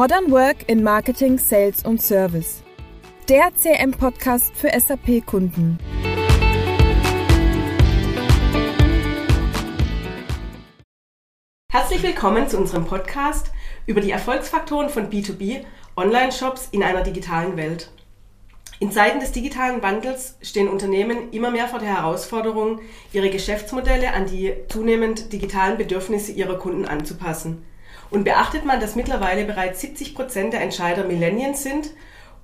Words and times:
Modern 0.00 0.30
Work 0.30 0.66
in 0.66 0.82
Marketing, 0.82 1.36
Sales 1.36 1.84
und 1.84 2.00
Service. 2.00 2.62
Der 3.28 3.50
CM-Podcast 3.54 4.56
für 4.56 4.70
SAP-Kunden. 4.70 5.76
Herzlich 11.70 12.02
willkommen 12.02 12.48
zu 12.48 12.56
unserem 12.56 12.86
Podcast 12.86 13.52
über 13.84 14.00
die 14.00 14.10
Erfolgsfaktoren 14.10 14.88
von 14.88 15.10
B2B 15.10 15.66
Online-Shops 15.98 16.68
in 16.70 16.82
einer 16.82 17.02
digitalen 17.02 17.58
Welt. 17.58 17.90
In 18.78 18.92
Zeiten 18.92 19.20
des 19.20 19.32
digitalen 19.32 19.82
Wandels 19.82 20.38
stehen 20.40 20.68
Unternehmen 20.68 21.30
immer 21.30 21.50
mehr 21.50 21.68
vor 21.68 21.78
der 21.78 21.94
Herausforderung, 21.94 22.80
ihre 23.12 23.28
Geschäftsmodelle 23.28 24.14
an 24.14 24.24
die 24.24 24.54
zunehmend 24.70 25.30
digitalen 25.34 25.76
Bedürfnisse 25.76 26.32
ihrer 26.32 26.56
Kunden 26.56 26.86
anzupassen. 26.86 27.66
Und 28.10 28.24
beachtet 28.24 28.64
man, 28.64 28.80
dass 28.80 28.96
mittlerweile 28.96 29.44
bereits 29.44 29.80
70 29.80 30.14
Prozent 30.14 30.52
der 30.52 30.60
Entscheider 30.60 31.04
Millennials 31.04 31.62
sind 31.62 31.90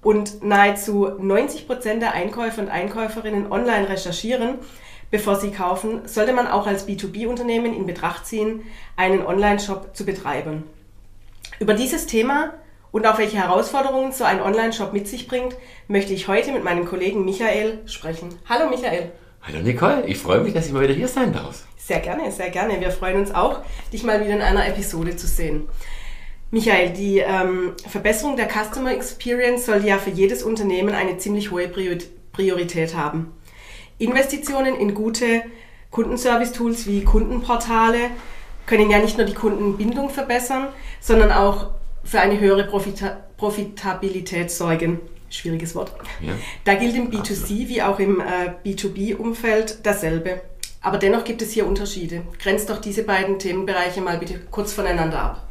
und 0.01 0.45
nahezu 0.45 1.11
90 1.19 1.66
Prozent 1.66 2.02
der 2.02 2.12
Einkäufer 2.12 2.62
und 2.62 2.69
Einkäuferinnen 2.69 3.51
online 3.51 3.88
recherchieren, 3.88 4.59
bevor 5.10 5.37
sie 5.37 5.51
kaufen, 5.51 6.02
sollte 6.07 6.33
man 6.33 6.47
auch 6.47 6.66
als 6.66 6.87
B2B-Unternehmen 6.87 7.74
in 7.74 7.87
Betracht 7.87 8.27
ziehen, 8.27 8.62
einen 8.97 9.27
Online-Shop 9.27 9.97
zu 9.97 10.05
betreiben. 10.05 10.65
Über 11.59 11.74
dieses 11.74 12.07
Thema 12.07 12.55
und 12.93 13.07
auch 13.07 13.19
welche 13.19 13.37
Herausforderungen 13.37 14.12
so 14.12 14.24
ein 14.24 14.41
Online-Shop 14.41 14.93
mit 14.93 15.09
sich 15.09 15.27
bringt, 15.27 15.57
möchte 15.88 16.12
ich 16.12 16.29
heute 16.29 16.52
mit 16.52 16.65
meinem 16.65 16.87
Kollegen 16.87 17.24
Michael 17.24 17.80
sprechen. 17.87 18.38
Hallo 18.48 18.71
Michael. 18.71 19.10
Hallo 19.43 19.60
Nicole, 19.60 20.05
ich 20.07 20.19
freue 20.19 20.41
mich, 20.41 20.55
dass 20.55 20.66
ich 20.66 20.73
mal 20.73 20.83
wieder 20.83 20.95
hier 20.95 21.09
sein 21.09 21.33
darf. 21.33 21.65
Sehr 21.87 22.01
gerne, 22.01 22.33
sehr 22.33 22.51
gerne. 22.51 22.81
Wir 22.81 22.91
freuen 22.91 23.21
uns 23.21 23.33
auch, 23.33 23.60
dich 23.93 24.02
mal 24.02 24.21
wieder 24.21 24.35
in 24.35 24.43
einer 24.43 24.66
Episode 24.66 25.15
zu 25.15 25.29
sehen. 25.29 25.69
Michael, 26.51 26.91
die 26.91 27.19
ähm, 27.19 27.74
Verbesserung 27.88 28.37
der 28.37 28.49
Customer 28.49 28.91
Experience 28.93 29.66
soll 29.66 29.85
ja 29.85 29.97
für 29.99 30.10
jedes 30.10 30.43
Unternehmen 30.43 30.97
eine 30.97 31.19
ziemlich 31.19 31.52
hohe 31.52 31.69
Priorität 31.69 32.97
haben. 32.97 33.33
Investitionen 33.99 34.75
in 34.75 34.95
gute 34.95 35.45
Kundenservice-Tools 35.93 36.88
wie 36.88 37.05
Kundenportale 37.05 38.10
können 38.66 38.91
ja 38.91 38.99
nicht 38.99 39.16
nur 39.16 39.27
die 39.27 39.35
Kundenbindung 39.35 40.10
verbessern, 40.10 40.66
sondern 41.01 41.30
auch 41.30 41.69
für 42.03 42.19
eine 42.19 42.41
höhere 42.41 42.65
Profita 42.65 43.19
Profitabilität 43.37 44.51
sorgen. 44.51 44.99
Schwieriges 45.30 45.77
Wort. 45.77 45.93
Ja. 46.21 46.32
Da 46.65 46.75
gilt 46.75 46.97
im 46.97 47.13
B2C 47.13 47.30
Absolut. 47.30 47.69
wie 47.69 47.82
auch 47.82 47.99
im 48.01 48.21
äh, 48.21 48.55
B2B-Umfeld 48.65 49.80
dasselbe. 49.85 50.41
Aber 50.87 50.98
dennoch 50.98 51.24
gibt 51.24 51.42
es 51.42 51.51
hier 51.51 51.66
Unterschiede. 51.66 52.23
Grenzt 52.38 52.70
doch 52.70 52.80
diese 52.80 53.02
beiden 53.02 53.40
Themenbereiche 53.40 54.01
mal 54.01 54.18
bitte 54.18 54.38
kurz 54.52 54.73
voneinander 54.73 55.20
ab. 55.20 55.48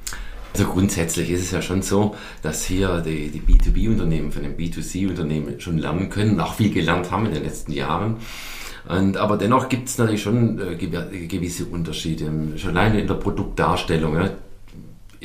Also 0.53 0.65
grundsätzlich 0.65 1.29
ist 1.29 1.41
es 1.41 1.51
ja 1.51 1.61
schon 1.61 1.81
so, 1.81 2.15
dass 2.41 2.63
hier 2.63 3.01
die, 3.01 3.27
die 3.27 3.41
B2B-Unternehmen 3.41 4.31
von 4.31 4.43
den 4.43 4.55
B2C-Unternehmen 4.55 5.59
schon 5.59 5.77
lernen 5.77 6.09
können, 6.09 6.39
auch 6.39 6.53
viel 6.53 6.73
gelernt 6.73 7.11
haben 7.11 7.25
in 7.25 7.33
den 7.33 7.43
letzten 7.43 7.73
Jahren. 7.73 8.15
Und, 8.87 9.17
aber 9.17 9.35
dennoch 9.35 9.67
gibt 9.67 9.89
es 9.89 9.97
natürlich 9.97 10.23
schon 10.23 10.57
äh, 10.57 10.77
gewisse 10.77 11.65
Unterschiede, 11.65 12.31
schon 12.55 12.77
alleine 12.77 13.01
in 13.01 13.07
der 13.07 13.15
Produktdarstellung. 13.15 14.15
Ja 14.15 14.29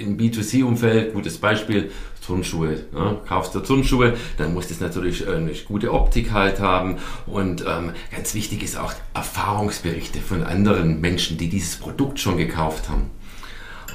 im 0.00 0.16
B2C-Umfeld, 0.16 1.12
gutes 1.12 1.38
Beispiel, 1.38 1.90
Turnschuhe. 2.30 2.84
Ja, 2.94 3.16
kaufst 3.26 3.54
du 3.56 3.60
Turnschuhe, 3.60 4.14
dann 4.38 4.54
muss 4.54 4.68
das 4.68 4.78
natürlich 4.78 5.26
eine 5.28 5.50
gute 5.66 5.92
Optik 5.92 6.32
halt 6.32 6.60
haben. 6.60 6.98
Und 7.26 7.64
ähm, 7.66 7.90
ganz 8.14 8.34
wichtig 8.34 8.62
ist 8.62 8.78
auch 8.78 8.92
Erfahrungsberichte 9.14 10.20
von 10.20 10.44
anderen 10.44 11.00
Menschen, 11.00 11.38
die 11.38 11.48
dieses 11.48 11.76
Produkt 11.76 12.20
schon 12.20 12.36
gekauft 12.36 12.88
haben. 12.88 13.10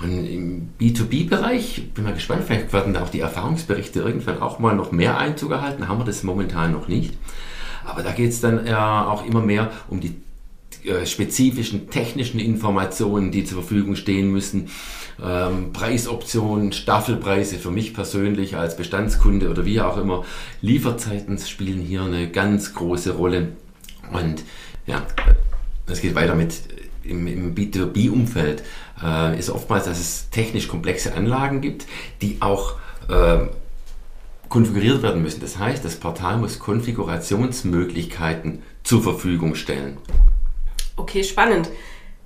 Und 0.03 0.25
im 0.25 0.69
B2B-Bereich, 0.81 1.94
bin 1.94 2.03
mal 2.03 2.14
gespannt, 2.14 2.44
vielleicht 2.45 2.73
werden 2.73 2.93
da 2.93 3.04
auch 3.04 3.10
die 3.10 3.21
Erfahrungsberichte 3.21 4.02
irgendwann 4.02 4.42
auch 4.42 4.60
mal 4.60 4.76
noch 4.76 4.92
mehr 4.92 5.17
Einzug 5.17 5.52
erhalten. 5.52 5.87
Haben 5.87 5.99
wir 5.99 6.05
das 6.05 6.23
momentan 6.23 6.73
noch 6.73 6.89
nicht. 6.89 7.14
Aber 7.86 8.04
da 8.04 8.11
geht 8.11 8.31
es 8.31 8.42
dann 8.42 8.67
ja 8.67 9.08
auch 9.08 9.26
immer 9.26 9.42
mehr 9.42 9.71
um 9.87 10.02
die 10.02 10.14
äh, 10.88 11.06
spezifischen 11.06 11.90
technischen 11.90 12.40
Informationen, 12.40 13.32
die 13.32 13.44
zur 13.44 13.62
Verfügung 13.62 13.96
stehen 13.96 14.32
müssen. 14.32 14.70
Ähm, 15.23 15.72
Preisoptionen, 15.73 16.73
Staffelpreise 16.73 17.58
für 17.58 17.72
mich 17.72 17.94
persönlich 17.94 18.58
als 18.58 18.78
Bestandskunde 18.78 19.50
oder 19.50 19.66
wie 19.66 19.82
auch 19.82 19.98
immer. 19.98 20.26
Lieferzeiten 20.62 21.38
spielen 21.38 21.82
hier 21.82 22.04
eine 22.04 22.30
ganz 22.30 22.73
große 22.73 23.14
Rolle. 23.14 23.54
Und 24.12 24.44
ja, 24.86 25.06
es 25.88 26.02
geht 26.02 26.16
weiter 26.16 26.36
mit 26.36 26.56
im, 27.04 27.28
im 27.28 27.56
B2B-Umfeld. 27.56 28.64
Äh, 29.04 29.40
ist 29.40 29.50
oftmals, 29.50 29.86
dass 29.86 30.00
es 30.00 30.30
technisch 30.30 30.67
komplexe 30.67 31.14
Anlagen 31.14 31.62
gibt, 31.62 31.86
die 32.22 32.38
auch 32.42 32.76
äh, 33.10 33.48
konfiguriert 34.50 35.02
werden 35.02 35.22
müssen. 35.22 35.42
Das 35.42 35.58
heißt, 35.58 35.84
das 35.84 35.96
Portal 35.96 36.38
muss 36.38 36.60
Konfigurationsmöglichkeiten 36.60 38.62
zur 38.84 39.02
Verfügung 39.02 39.56
stellen. 39.56 39.98
Okay, 40.95 41.23
spannend. 41.23 41.70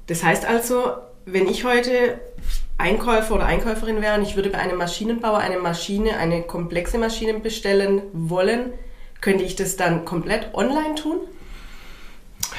Das 0.07 0.23
heißt 0.23 0.45
also, 0.45 0.93
wenn 1.25 1.47
ich 1.47 1.65
heute 1.65 2.19
Einkäufer 2.77 3.35
oder 3.35 3.45
Einkäuferin 3.45 4.01
wäre 4.01 4.17
und 4.17 4.23
ich 4.23 4.35
würde 4.35 4.49
bei 4.49 4.59
einem 4.59 4.77
Maschinenbauer 4.77 5.37
eine 5.37 5.59
Maschine, 5.59 6.17
eine 6.17 6.41
komplexe 6.41 6.97
Maschine 6.97 7.39
bestellen 7.39 8.01
wollen, 8.13 8.73
könnte 9.21 9.43
ich 9.43 9.55
das 9.55 9.75
dann 9.75 10.05
komplett 10.05 10.53
online 10.53 10.95
tun? 10.95 11.17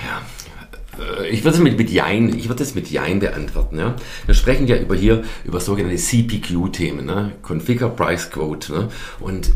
Ja, 0.05 0.23
äh, 1.03 1.29
ich 1.29 1.43
würde 1.45 1.57
es 1.57 1.63
mit, 1.63 1.79
mit 1.79 1.91
Jein, 1.91 2.37
ich 2.37 2.49
würde 2.49 2.63
es 2.63 2.75
mit 2.75 2.91
Jein 2.91 3.21
beantworten. 3.21 3.79
Ja. 3.79 3.97
Wir 4.27 4.35
sprechen 4.35 4.67
ja 4.67 4.77
über 4.77 4.95
hier 4.95 5.25
über 5.45 5.61
sogenannte 5.61 5.97
CPQ-Themen, 5.97 7.07
ne? 7.07 7.33
Configure 7.43 7.91
Price 7.91 8.31
Quote. 8.31 8.73
Ne? 8.73 8.89
Und 9.21 9.53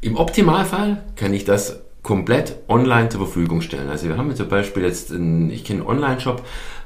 im 0.00 0.16
Optimalfall 0.16 1.04
kann 1.16 1.32
ich 1.32 1.44
das 1.44 1.80
komplett 2.06 2.58
online 2.68 3.08
zur 3.08 3.26
Verfügung 3.26 3.62
stellen. 3.62 3.88
Also 3.88 4.06
wir 4.06 4.16
haben 4.16 4.32
zum 4.36 4.48
Beispiel 4.48 4.84
jetzt, 4.84 5.10
einen, 5.10 5.50
ich 5.50 5.64
kenne 5.64 5.80
einen 5.80 5.88
Online-Shop, 5.88 6.40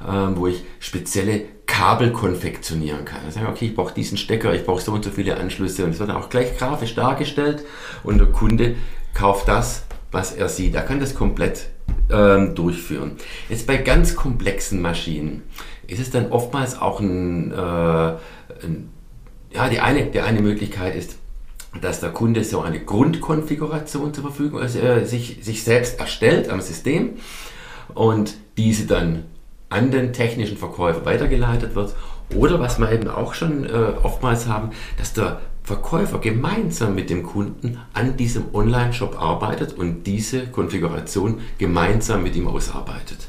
ähm, 0.09 0.35
wo 0.35 0.47
ich 0.47 0.63
spezielle 0.79 1.43
Kabel 1.67 2.11
konfektionieren 2.11 3.05
kann. 3.05 3.19
Also 3.27 3.39
okay, 3.41 3.67
ich 3.67 3.75
brauche 3.75 3.93
diesen 3.93 4.17
Stecker, 4.17 4.51
ich 4.55 4.65
brauche 4.65 4.81
so 4.81 4.91
und 4.91 5.05
so 5.05 5.11
viele 5.11 5.37
Anschlüsse 5.37 5.85
und 5.85 5.91
es 5.91 5.99
wird 5.99 6.09
auch 6.09 6.31
gleich 6.31 6.57
grafisch 6.57 6.95
dargestellt 6.95 7.63
und 8.03 8.17
der 8.17 8.29
Kunde 8.29 8.77
kauft 9.13 9.47
das, 9.47 9.83
was 10.11 10.33
er 10.33 10.49
sieht. 10.49 10.73
Er 10.73 10.81
kann 10.81 10.99
das 10.99 11.13
komplett 11.13 11.69
ähm, 12.09 12.55
durchführen. 12.55 13.11
Jetzt 13.47 13.67
bei 13.67 13.77
ganz 13.77 14.15
komplexen 14.15 14.81
Maschinen 14.81 15.43
ist 15.85 15.99
es 15.99 16.09
dann 16.09 16.31
oftmals 16.31 16.81
auch 16.81 16.99
ein, 16.99 17.51
äh, 17.51 17.55
ein 17.55 18.89
ja, 19.53 19.69
die 19.69 19.81
eine, 19.81 20.07
die 20.07 20.21
eine 20.21 20.41
Möglichkeit 20.41 20.95
ist, 20.95 21.20
dass 21.79 21.99
der 21.99 22.09
Kunde 22.09 22.43
so 22.43 22.61
eine 22.61 22.79
Grundkonfiguration 22.83 24.13
zur 24.13 24.23
Verfügung, 24.23 24.59
also 24.59 24.79
er 24.79 25.05
sich, 25.05 25.39
sich 25.41 25.63
selbst 25.63 25.99
erstellt 25.99 26.49
am 26.49 26.59
System 26.59 27.11
und 27.93 28.35
diese 28.57 28.85
dann 28.85 29.23
an 29.69 29.89
den 29.89 30.11
technischen 30.11 30.57
Verkäufer 30.57 31.05
weitergeleitet 31.05 31.75
wird. 31.75 31.95
Oder 32.35 32.59
was 32.59 32.77
wir 32.79 32.91
eben 32.91 33.07
auch 33.07 33.33
schon 33.33 33.65
äh, 33.65 33.93
oftmals 34.03 34.47
haben, 34.47 34.71
dass 34.97 35.13
der 35.13 35.39
Verkäufer 35.63 36.19
gemeinsam 36.19 36.95
mit 36.95 37.09
dem 37.09 37.23
Kunden 37.23 37.79
an 37.93 38.17
diesem 38.17 38.53
Online-Shop 38.53 39.21
arbeitet 39.21 39.73
und 39.73 40.03
diese 40.03 40.47
Konfiguration 40.47 41.41
gemeinsam 41.57 42.23
mit 42.23 42.35
ihm 42.35 42.47
ausarbeitet. 42.47 43.27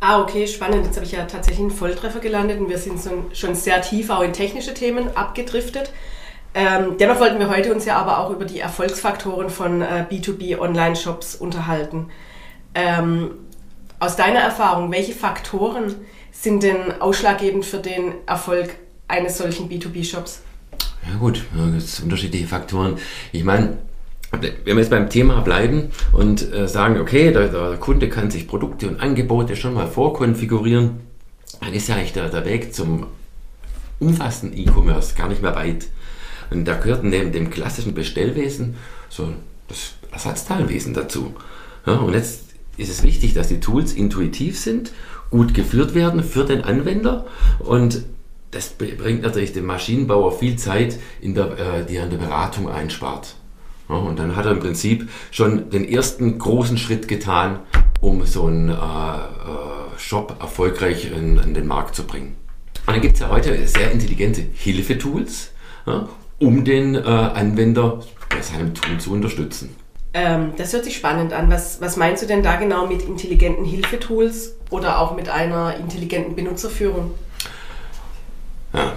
Ah, 0.00 0.20
okay, 0.20 0.46
spannend. 0.46 0.86
Jetzt 0.86 0.96
habe 0.96 1.06
ich 1.06 1.12
ja 1.12 1.24
tatsächlich 1.24 1.60
einen 1.60 1.70
Volltreffer 1.70 2.20
gelandet 2.20 2.60
und 2.60 2.68
wir 2.68 2.78
sind 2.78 2.98
schon 3.32 3.54
sehr 3.54 3.80
tief 3.82 4.10
auch 4.10 4.22
in 4.22 4.32
technische 4.32 4.74
Themen 4.74 5.16
abgedriftet. 5.16 5.92
Ähm, 6.54 6.96
dennoch 6.98 7.18
wollten 7.18 7.40
wir 7.40 7.50
heute 7.50 7.74
uns 7.74 7.84
ja 7.84 7.96
aber 7.96 8.18
auch 8.18 8.30
über 8.30 8.44
die 8.44 8.60
Erfolgsfaktoren 8.60 9.50
von 9.50 9.82
äh, 9.82 10.06
B2B 10.08 10.58
Online-Shops 10.58 11.34
unterhalten. 11.34 12.10
Ähm, 12.74 13.32
aus 13.98 14.16
deiner 14.16 14.40
Erfahrung, 14.40 14.92
welche 14.92 15.14
Faktoren 15.14 15.94
sind 16.30 16.62
denn 16.62 17.00
ausschlaggebend 17.00 17.64
für 17.64 17.78
den 17.78 18.14
Erfolg 18.26 18.76
eines 19.08 19.38
solchen 19.38 19.68
B2B-Shops? 19.68 20.42
Ja 21.10 21.18
gut, 21.18 21.44
es 21.76 21.96
sind 21.96 22.04
unterschiedliche 22.04 22.46
Faktoren. 22.46 22.98
Ich 23.32 23.44
meine, 23.44 23.78
wenn 24.32 24.52
wir 24.64 24.76
jetzt 24.76 24.90
beim 24.90 25.10
Thema 25.10 25.40
bleiben 25.40 25.90
und 26.12 26.52
äh, 26.52 26.66
sagen, 26.66 27.00
okay, 27.00 27.32
der, 27.32 27.48
der, 27.48 27.76
Kunde 27.76 28.08
kann 28.08 28.30
sich 28.30 28.48
Produkte 28.48 28.88
und 28.88 29.00
Angebote 29.00 29.56
schon 29.56 29.74
mal 29.74 29.86
vorkonfigurieren, 29.86 31.00
dann 31.60 31.72
ist 31.72 31.88
ja 31.88 31.96
eigentlich 31.96 32.12
der, 32.12 32.28
der 32.28 32.44
Weg 32.44 32.74
zum 32.74 33.06
umfassenden 34.00 34.58
E-Commerce 34.58 35.14
gar 35.14 35.28
nicht 35.28 35.42
mehr 35.42 35.54
weit. 35.54 35.86
Und 36.54 36.64
da 36.66 36.76
gehört 36.76 37.04
neben 37.04 37.32
dem 37.32 37.50
klassischen 37.50 37.94
Bestellwesen 37.94 38.76
so 39.08 39.28
das 39.68 39.94
Ersatzteilwesen 40.12 40.94
dazu. 40.94 41.34
Ja, 41.86 41.96
und 41.96 42.14
jetzt 42.14 42.44
ist 42.76 42.90
es 42.90 43.02
wichtig, 43.02 43.34
dass 43.34 43.48
die 43.48 43.60
Tools 43.60 43.92
intuitiv 43.92 44.58
sind, 44.58 44.92
gut 45.30 45.54
geführt 45.54 45.94
werden 45.94 46.22
für 46.22 46.44
den 46.44 46.62
Anwender 46.62 47.26
und 47.58 48.04
das 48.54 48.68
bringt 48.68 49.22
natürlich 49.22 49.52
dem 49.52 49.66
Maschinenbauer 49.66 50.38
viel 50.38 50.56
Zeit, 50.56 50.98
in 51.20 51.34
der, 51.34 51.58
äh, 51.58 51.86
die 51.86 51.96
er 51.96 52.04
in 52.04 52.10
der 52.10 52.18
Beratung 52.18 52.68
einspart. 52.68 53.34
Ja, 53.88 53.96
und 53.96 54.18
dann 54.18 54.36
hat 54.36 54.46
er 54.46 54.52
im 54.52 54.60
Prinzip 54.60 55.08
schon 55.30 55.70
den 55.70 55.84
ersten 55.84 56.38
großen 56.38 56.78
Schritt 56.78 57.08
getan, 57.08 57.58
um 58.00 58.24
so 58.24 58.46
einen 58.46 58.68
äh, 58.68 58.72
äh, 58.72 59.98
Shop 59.98 60.36
erfolgreich 60.40 61.10
in, 61.10 61.38
in, 61.38 61.54
den 61.54 61.66
Markt 61.66 61.94
zu 61.94 62.04
bringen. 62.04 62.36
Und 62.86 62.94
dann 62.94 63.00
gibt 63.00 63.14
es 63.14 63.20
ja 63.20 63.28
heute 63.28 63.66
sehr 63.66 63.90
intelligente 63.90 64.42
Hilfetools, 64.54 65.50
ja, 65.86 66.08
um 66.38 66.64
den 66.64 66.94
äh, 66.94 66.98
Anwender 66.98 68.00
bei 68.28 68.40
seinem 68.40 68.74
Tun 68.74 68.98
zu 69.00 69.12
unterstützen. 69.12 69.76
Ähm, 70.12 70.52
das 70.56 70.72
hört 70.72 70.84
sich 70.84 70.96
spannend 70.96 71.32
an. 71.32 71.50
Was, 71.50 71.80
was 71.80 71.96
meinst 71.96 72.22
du 72.22 72.26
denn 72.26 72.42
da 72.42 72.56
genau 72.56 72.86
mit 72.86 73.02
intelligenten 73.02 73.64
Hilfetools 73.64 74.54
oder 74.70 75.00
auch 75.00 75.16
mit 75.16 75.28
einer 75.28 75.76
intelligenten 75.76 76.36
Benutzerführung? 76.36 77.12
Ja, 78.72 78.92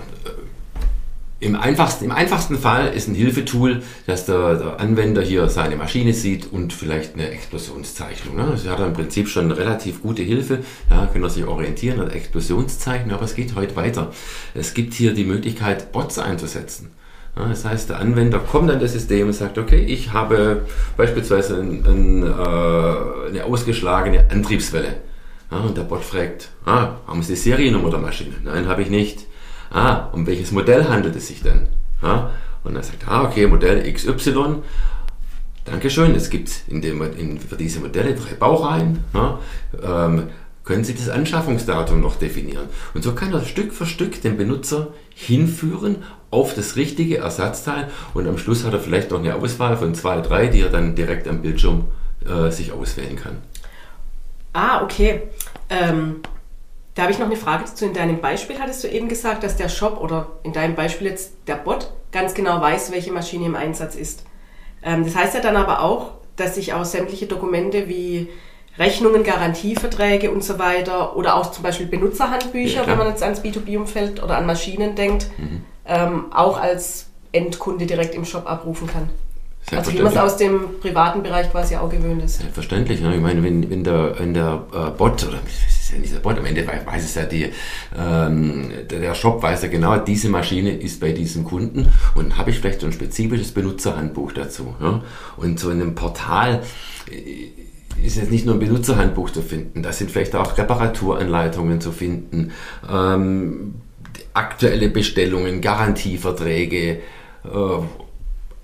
im 1.40 1.56
einfachsten, 1.56 2.06
Im 2.06 2.12
einfachsten 2.12 2.58
Fall 2.58 2.88
ist 2.96 3.08
ein 3.08 3.14
Hilfetool, 3.14 3.84
dass 4.08 4.26
der, 4.26 4.56
der, 4.56 4.80
Anwender 4.80 5.22
hier 5.22 5.48
seine 5.50 5.76
Maschine 5.76 6.12
sieht 6.14 6.52
und 6.52 6.74
vielleicht 6.74 7.14
eine 7.14 7.30
Explosionszeichnung. 7.30 8.38
Ne? 8.38 8.46
Also 8.46 8.72
hat 8.72 8.80
er 8.80 8.88
im 8.88 8.94
Prinzip 8.94 9.30
schon 9.30 9.52
relativ 9.52 10.02
gute 10.02 10.24
Hilfe, 10.24 10.64
ja, 10.90 11.06
können 11.06 11.24
er 11.24 11.30
sich 11.30 11.46
orientieren 11.46 12.00
an 12.00 12.10
Explosionszeichnung, 12.10 13.14
aber 13.14 13.26
es 13.26 13.36
geht 13.36 13.54
heute 13.54 13.76
weiter. 13.76 14.12
Es 14.56 14.74
gibt 14.74 14.96
hier 14.96 15.14
die 15.14 15.26
Möglichkeit, 15.26 15.92
Bots 15.92 16.18
einzusetzen. 16.18 16.90
Das 17.38 17.66
heißt, 17.66 17.90
der 17.90 18.00
Anwender 18.00 18.40
kommt 18.40 18.72
an 18.72 18.80
das 18.80 18.94
System 18.94 19.28
und 19.28 19.34
sagt, 19.34 19.58
okay, 19.58 19.80
ich 19.80 20.14
habe 20.14 20.66
beispielsweise 20.96 21.58
ein, 21.58 21.86
ein, 21.86 22.24
äh, 22.24 23.30
eine 23.30 23.46
ausgeschlagene 23.46 24.30
Antriebswelle. 24.32 24.96
Ja, 25.52 25.60
und 25.60 25.78
der 25.78 25.84
Bot 25.84 26.04
fragt, 26.04 26.50
ah, 26.66 26.96
haben 27.08 27.22
Sie 27.24 27.34
die 27.34 27.40
Seriennummer 27.40 27.90
der 27.90 28.00
Maschine? 28.00 28.34
Nein, 28.44 28.68
habe 28.68 28.82
ich 28.82 28.90
nicht 28.90 29.28
ah, 29.72 30.10
um 30.14 30.26
welches 30.28 30.52
Modell 30.52 30.88
handelt 30.88 31.16
es 31.16 31.28
sich 31.28 31.42
denn? 31.42 31.68
Ja, 32.02 32.32
und 32.64 32.76
er 32.76 32.84
sagt, 32.84 33.08
ah, 33.08 33.24
okay, 33.24 33.48
Modell 33.48 33.92
XY. 33.92 34.62
Dankeschön, 35.66 36.16
es 36.16 36.30
gibt 36.30 36.50
in 36.68 36.82
dem, 36.82 37.02
in, 37.18 37.40
für 37.40 37.58
diese 37.58 37.80
Modelle 37.80 38.16
drei 38.16 38.36
Baureihen. 38.36 39.04
Ja, 39.14 39.40
ähm, 39.84 40.30
können 40.68 40.84
Sie 40.84 40.94
das 40.94 41.08
Anschaffungsdatum 41.08 42.02
noch 42.02 42.18
definieren? 42.18 42.68
Und 42.94 43.02
so 43.02 43.16
kann 43.16 43.32
er 43.32 43.46
Stück 43.46 43.72
für 43.72 43.86
Stück 43.86 44.22
den 44.22 44.36
Benutzer 44.36 44.90
hinführen 45.16 46.04
auf 46.30 46.54
das 46.54 46.76
richtige 46.76 47.20
Ersatzteil 47.20 47.90
und 48.14 48.28
am 48.28 48.38
Schluss 48.38 48.66
hat 48.66 48.74
er 48.74 48.82
vielleicht 48.82 49.12
noch 49.12 49.20
eine 49.20 49.36
Auswahl 49.36 49.78
von 49.78 49.96
zwei, 49.96 50.20
drei, 50.20 50.48
die 50.48 50.60
er 50.60 50.70
dann 50.70 50.94
direkt 50.94 51.26
am 51.30 51.42
Bildschirm 51.42 51.86
äh, 52.28 52.52
sich 52.52 52.74
auswählen 52.74 53.16
kann. 53.16 53.38
Ah, 54.52 54.84
okay. 54.84 55.22
Ähm, 55.70 56.18
da 56.96 57.04
habe 57.04 57.14
ich 57.14 57.20
noch 57.20 57.28
eine 57.28 57.38
Frage 57.38 57.64
zu. 57.64 57.86
In 57.86 57.94
deinem 57.94 58.20
Beispiel 58.20 58.60
hattest 58.60 58.84
du 58.84 58.90
eben 58.90 59.08
gesagt, 59.08 59.44
dass 59.44 59.56
der 59.56 59.70
Shop 59.70 60.02
oder 60.02 60.32
in 60.44 60.52
deinem 60.52 60.76
Beispiel 60.76 61.08
jetzt 61.08 61.32
der 61.48 61.56
Bot 61.56 61.94
ganz 62.12 62.34
genau 62.34 62.60
weiß, 62.60 62.92
welche 62.92 63.14
Maschine 63.14 63.46
im 63.46 63.56
Einsatz 63.56 63.96
ist. 63.96 64.26
Ähm, 64.84 65.06
das 65.06 65.16
heißt 65.16 65.34
ja 65.34 65.40
dann 65.40 65.56
aber 65.56 65.82
auch, 65.82 66.16
dass 66.36 66.58
ich 66.58 66.74
auch 66.74 66.84
sämtliche 66.84 67.26
Dokumente 67.26 67.88
wie 67.88 68.28
Rechnungen, 68.80 69.24
Garantieverträge 69.24 70.32
und 70.32 70.44
so 70.44 70.60
weiter 70.60 71.16
oder 71.16 71.36
auch 71.36 71.52
zum 71.52 71.64
Beispiel 71.64 71.88
Benutzerhandbücher, 71.88 72.82
ja, 72.82 72.88
wenn 72.88 72.98
man 72.98 73.08
jetzt 73.08 73.24
ans 73.24 73.42
B2B-Umfeld 73.42 74.22
oder 74.24 74.38
an 74.38 74.46
Maschinen 74.46 74.96
denkt, 74.96 75.30
mhm. 75.38 75.64
ähm, 75.86 76.26
auch 76.32 76.60
als 76.60 77.08
Endkunde 77.32 77.86
direkt 77.86 78.16
im 78.16 78.26
Shop 78.26 78.50
abrufen 78.50 78.88
kann. 78.88 79.10
Also 79.76 79.92
wie 79.92 80.02
man 80.02 80.14
es 80.14 80.18
aus 80.18 80.38
dem 80.38 80.80
privaten 80.80 81.24
Bereich 81.24 81.52
quasi 81.52 81.76
auch 81.76 81.90
gewöhnt 81.90 82.24
ist. 82.24 82.40
Selbstverständlich. 82.40 83.02
Ne? 83.02 83.16
Ich 83.16 83.22
meine, 83.22 83.44
wenn, 83.44 83.70
wenn 83.70 83.84
der, 83.84 84.18
wenn 84.18 84.34
der 84.34 84.64
äh, 84.74 84.92
Bot, 84.92 85.28
oder 85.28 85.40
ist 85.46 85.92
ja 85.92 86.00
nicht 86.00 86.14
der 86.14 86.20
Bot, 86.20 86.38
am 86.38 86.46
Ende 86.46 86.66
weiß 86.66 87.04
es 87.04 87.16
ja 87.16 87.24
die, 87.24 87.52
ähm, 87.98 88.72
der 88.90 89.14
Shop 89.14 89.44
weiß 89.44 89.64
ja 89.64 89.68
genau, 89.68 89.98
diese 89.98 90.30
Maschine 90.30 90.72
ist 90.72 91.02
bei 91.02 91.12
diesem 91.12 91.44
Kunden 91.44 91.92
und 92.16 92.38
habe 92.38 92.52
ich 92.52 92.60
vielleicht 92.60 92.80
so 92.80 92.88
ein 92.88 92.94
spezifisches 92.94 93.52
Benutzerhandbuch 93.52 94.32
dazu. 94.32 94.74
Ja? 94.80 95.02
Und 95.36 95.60
so 95.60 95.70
in 95.70 95.82
einem 95.82 95.96
Portal 95.96 96.64
äh, 97.12 97.50
ist 98.04 98.18
jetzt 98.18 98.32
nicht 98.32 98.46
nur 98.46 98.56
ein 98.56 98.60
Benutzerhandbuch 98.60 99.30
zu 99.32 99.42
finden, 99.42 99.84
da 99.84 99.92
sind 99.92 100.12
vielleicht 100.12 100.36
auch 100.36 100.58
Reparaturanleitungen 100.58 101.82
zu 101.82 101.92
finden, 101.92 102.52
ähm, 102.90 103.76
aktuelle 104.34 104.90
Bestellungen, 104.90 105.62
Garantieverträge, 105.62 107.00
äh, 107.44 107.80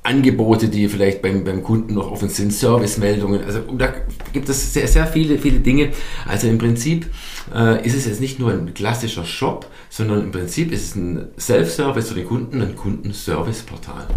Angebote, 0.04 0.68
die 0.68 0.90
vielleicht 0.90 1.22
beim, 1.22 1.46
beim 1.46 1.64
Kunden 1.64 1.94
noch 1.94 2.12
offen 2.12 2.28
sind, 2.28 2.52
Servicemeldungen. 2.52 3.42
Also 3.44 3.62
da 3.78 3.94
gibt 4.34 4.50
es 4.50 4.74
sehr, 4.74 4.88
sehr 4.88 5.08
viele, 5.08 5.38
viele 5.38 5.60
Dinge. 5.60 5.94
Also 6.28 6.48
im 6.48 6.58
Prinzip 6.58 7.08
äh, 7.56 7.86
ist 7.86 7.96
es 7.96 8.06
jetzt 8.06 8.20
nicht 8.20 8.38
nur 8.38 8.52
ein 8.52 8.74
klassischer 8.74 9.24
Shop, 9.24 9.66
sondern 9.90 10.22
im 10.22 10.32
Prinzip 10.32 10.74
ist 10.74 10.88
es 10.88 10.96
ein 10.96 11.30
Self-Service 11.40 12.10
für 12.10 12.16
den 12.16 12.28
Kunden, 12.28 12.62
ein 12.62 12.76
Kundenservice-Portal. 12.76 14.08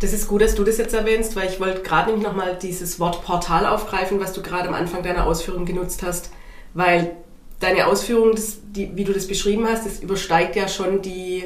Das 0.00 0.12
ist 0.12 0.28
gut, 0.28 0.42
dass 0.42 0.54
du 0.54 0.64
das 0.64 0.78
jetzt 0.78 0.94
erwähnst, 0.94 1.34
weil 1.34 1.48
ich 1.48 1.58
wollte 1.58 1.82
gerade 1.82 2.10
nämlich 2.10 2.26
nochmal 2.26 2.56
dieses 2.60 3.00
Wort 3.00 3.24
Portal 3.24 3.66
aufgreifen, 3.66 4.20
was 4.20 4.32
du 4.32 4.42
gerade 4.42 4.68
am 4.68 4.74
Anfang 4.74 5.02
deiner 5.02 5.26
Ausführung 5.26 5.64
genutzt 5.64 6.02
hast, 6.04 6.30
weil 6.74 7.16
deine 7.58 7.86
Ausführung, 7.86 8.32
das, 8.34 8.58
die, 8.62 8.94
wie 8.94 9.04
du 9.04 9.12
das 9.12 9.26
beschrieben 9.26 9.66
hast, 9.68 9.86
das 9.86 10.00
übersteigt 10.00 10.54
ja 10.54 10.68
schon 10.68 11.02
die 11.02 11.44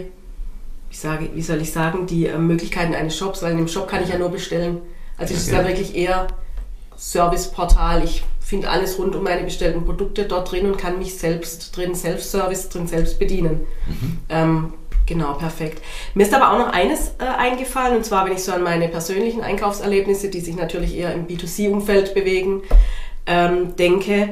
ich 0.93 0.99
sage, 0.99 1.31
wie 1.35 1.43
soll 1.43 1.63
ich 1.63 1.73
sagen, 1.73 2.07
die 2.07 2.27
äh, 2.27 2.37
Möglichkeiten 2.37 2.95
eines 2.95 3.17
Shops, 3.17 3.43
weil 3.43 3.53
in 3.53 3.57
dem 3.57 3.69
Shop 3.69 3.89
kann 3.89 4.03
ich 4.03 4.11
ja 4.11 4.19
nur 4.19 4.29
bestellen. 4.29 4.83
Also 5.17 5.33
es 5.33 5.45
ist 5.45 5.51
ja 5.51 5.67
wirklich 5.67 5.97
eher 5.97 6.27
Serviceportal. 6.97 8.05
Ich 8.05 8.23
finde 8.41 8.69
alles 8.69 8.99
rund 8.99 9.17
um 9.17 9.25
meine 9.25 9.43
bestellten 9.43 9.87
Produkte 9.87 10.27
dort 10.27 10.53
drin 10.53 10.67
und 10.67 10.77
kann 10.77 10.99
mich 10.99 11.17
selbst 11.17 11.75
drin, 11.75 11.95
Self-Service 11.95 12.69
drin 12.69 12.87
selbst 12.87 13.19
bedienen. 13.19 13.63
Mhm. 13.87 14.19
Ähm, 14.29 14.75
genau, 15.13 15.35
perfekt. 15.35 15.83
Mir 16.15 16.25
ist 16.25 16.35
aber 16.35 16.53
auch 16.53 16.59
noch 16.59 16.73
eines 16.73 17.15
äh, 17.19 17.25
eingefallen, 17.25 17.97
und 17.97 18.05
zwar, 18.05 18.25
wenn 18.25 18.33
ich 18.33 18.43
so 18.43 18.53
an 18.53 18.63
meine 18.63 18.89
persönlichen 18.89 19.43
Einkaufserlebnisse, 19.43 20.29
die 20.29 20.41
sich 20.41 20.57
natürlich 20.57 20.97
eher 20.97 21.13
im 21.13 21.27
B2C-Umfeld 21.27 22.15
bewegen, 22.15 22.63
ähm, 23.27 23.77
denke. 23.77 24.31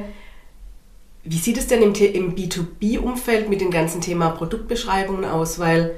Wie 1.23 1.37
sieht 1.37 1.57
es 1.57 1.67
denn 1.67 1.83
im, 1.83 1.93
im 1.93 2.35
B2B-Umfeld 2.35 3.47
mit 3.47 3.61
dem 3.61 3.69
ganzen 3.69 4.01
Thema 4.01 4.29
Produktbeschreibungen 4.29 5.25
aus? 5.25 5.59
Weil 5.59 5.91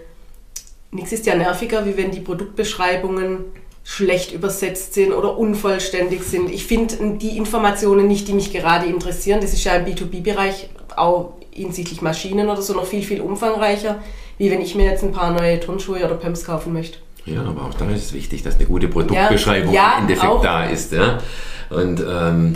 nichts 0.91 1.13
ist 1.13 1.25
ja 1.25 1.35
nerviger, 1.35 1.85
wie 1.85 1.95
wenn 1.95 2.11
die 2.11 2.19
Produktbeschreibungen 2.19 3.45
schlecht 3.85 4.33
übersetzt 4.33 4.93
sind 4.93 5.13
oder 5.13 5.37
unvollständig 5.37 6.23
sind. 6.23 6.51
Ich 6.51 6.65
finde 6.65 7.17
die 7.17 7.37
Informationen 7.37 8.07
nicht, 8.07 8.27
die 8.27 8.33
mich 8.33 8.51
gerade 8.51 8.85
interessieren. 8.85 9.39
Das 9.41 9.53
ist 9.53 9.63
ja 9.63 9.75
im 9.75 9.85
B2B-Bereich 9.85 10.69
auch 10.95 11.33
hinsichtlich 11.51 12.01
Maschinen 12.01 12.49
oder 12.49 12.61
so 12.61 12.73
noch 12.73 12.85
viel, 12.85 13.03
viel 13.03 13.21
umfangreicher, 13.21 14.01
wie 14.37 14.51
wenn 14.51 14.61
ich 14.61 14.75
mir 14.75 14.85
jetzt 14.85 15.03
ein 15.03 15.11
paar 15.11 15.31
neue 15.31 15.59
Turnschuhe 15.59 16.03
oder 16.03 16.15
Pumps 16.15 16.45
kaufen 16.45 16.73
möchte. 16.73 16.97
Ja, 17.25 17.43
aber 17.43 17.63
auch 17.63 17.73
da 17.73 17.89
ist 17.89 18.05
es 18.05 18.13
wichtig, 18.13 18.43
dass 18.43 18.55
eine 18.55 18.65
gute 18.65 18.87
Produktbeschreibung 18.87 19.73
ja, 19.73 19.81
ja, 19.81 19.93
im 19.97 20.01
Endeffekt 20.03 20.31
auch. 20.31 20.41
da 20.41 20.65
ist. 20.65 20.91
Ja? 20.91 21.19
Und 21.69 22.03
ähm, 22.05 22.53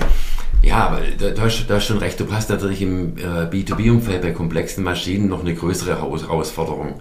ja, 0.62 0.88
aber 0.88 1.01
du 1.18 1.41
hast, 1.41 1.65
du 1.68 1.74
hast 1.74 1.85
schon 1.85 2.00
recht, 2.00 2.19
du 2.19 2.31
hast 2.31 2.50
natürlich 2.50 2.81
im 2.81 3.18
äh, 3.18 3.45
B2B-Umfeld 3.50 4.21
bei 4.21 4.31
komplexen 4.31 4.83
Maschinen 4.83 5.30
noch 5.30 5.42
eine 5.42 5.56
größere 5.56 5.97
Herausforderung. 5.97 6.99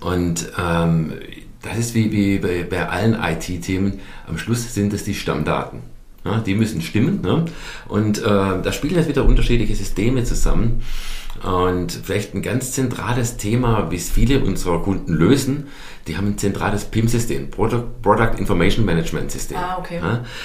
Und 0.00 0.52
ähm, 0.58 1.14
das 1.62 1.78
ist 1.78 1.94
wie, 1.94 2.12
wie 2.12 2.38
bei, 2.38 2.64
bei 2.68 2.88
allen 2.88 3.14
IT-Themen. 3.14 4.00
Am 4.28 4.38
Schluss 4.38 4.72
sind 4.74 4.92
es 4.92 5.04
die 5.04 5.14
Stammdaten. 5.14 5.80
Ja, 6.24 6.38
die 6.38 6.54
müssen 6.54 6.82
stimmen. 6.82 7.20
Ne? 7.20 7.46
Und 7.88 8.18
äh, 8.18 8.22
da 8.22 8.72
spielen 8.72 8.94
jetzt 8.94 9.08
wieder 9.08 9.24
unterschiedliche 9.24 9.74
Systeme 9.74 10.24
zusammen. 10.24 10.82
Und 11.42 11.92
vielleicht 11.92 12.34
ein 12.34 12.42
ganz 12.42 12.72
zentrales 12.72 13.36
Thema, 13.36 13.90
wie 13.90 13.96
es 13.96 14.10
viele 14.10 14.44
unserer 14.44 14.82
Kunden 14.82 15.14
lösen, 15.14 15.68
die 16.06 16.16
haben 16.16 16.28
ein 16.28 16.38
zentrales 16.38 16.84
PIM-System, 16.84 17.50
Product, 17.50 17.84
Product, 18.02 18.38
Information 18.38 18.84
Management 18.84 19.30
System. 19.32 19.56
Ah, 19.56 19.78
okay. 19.78 20.00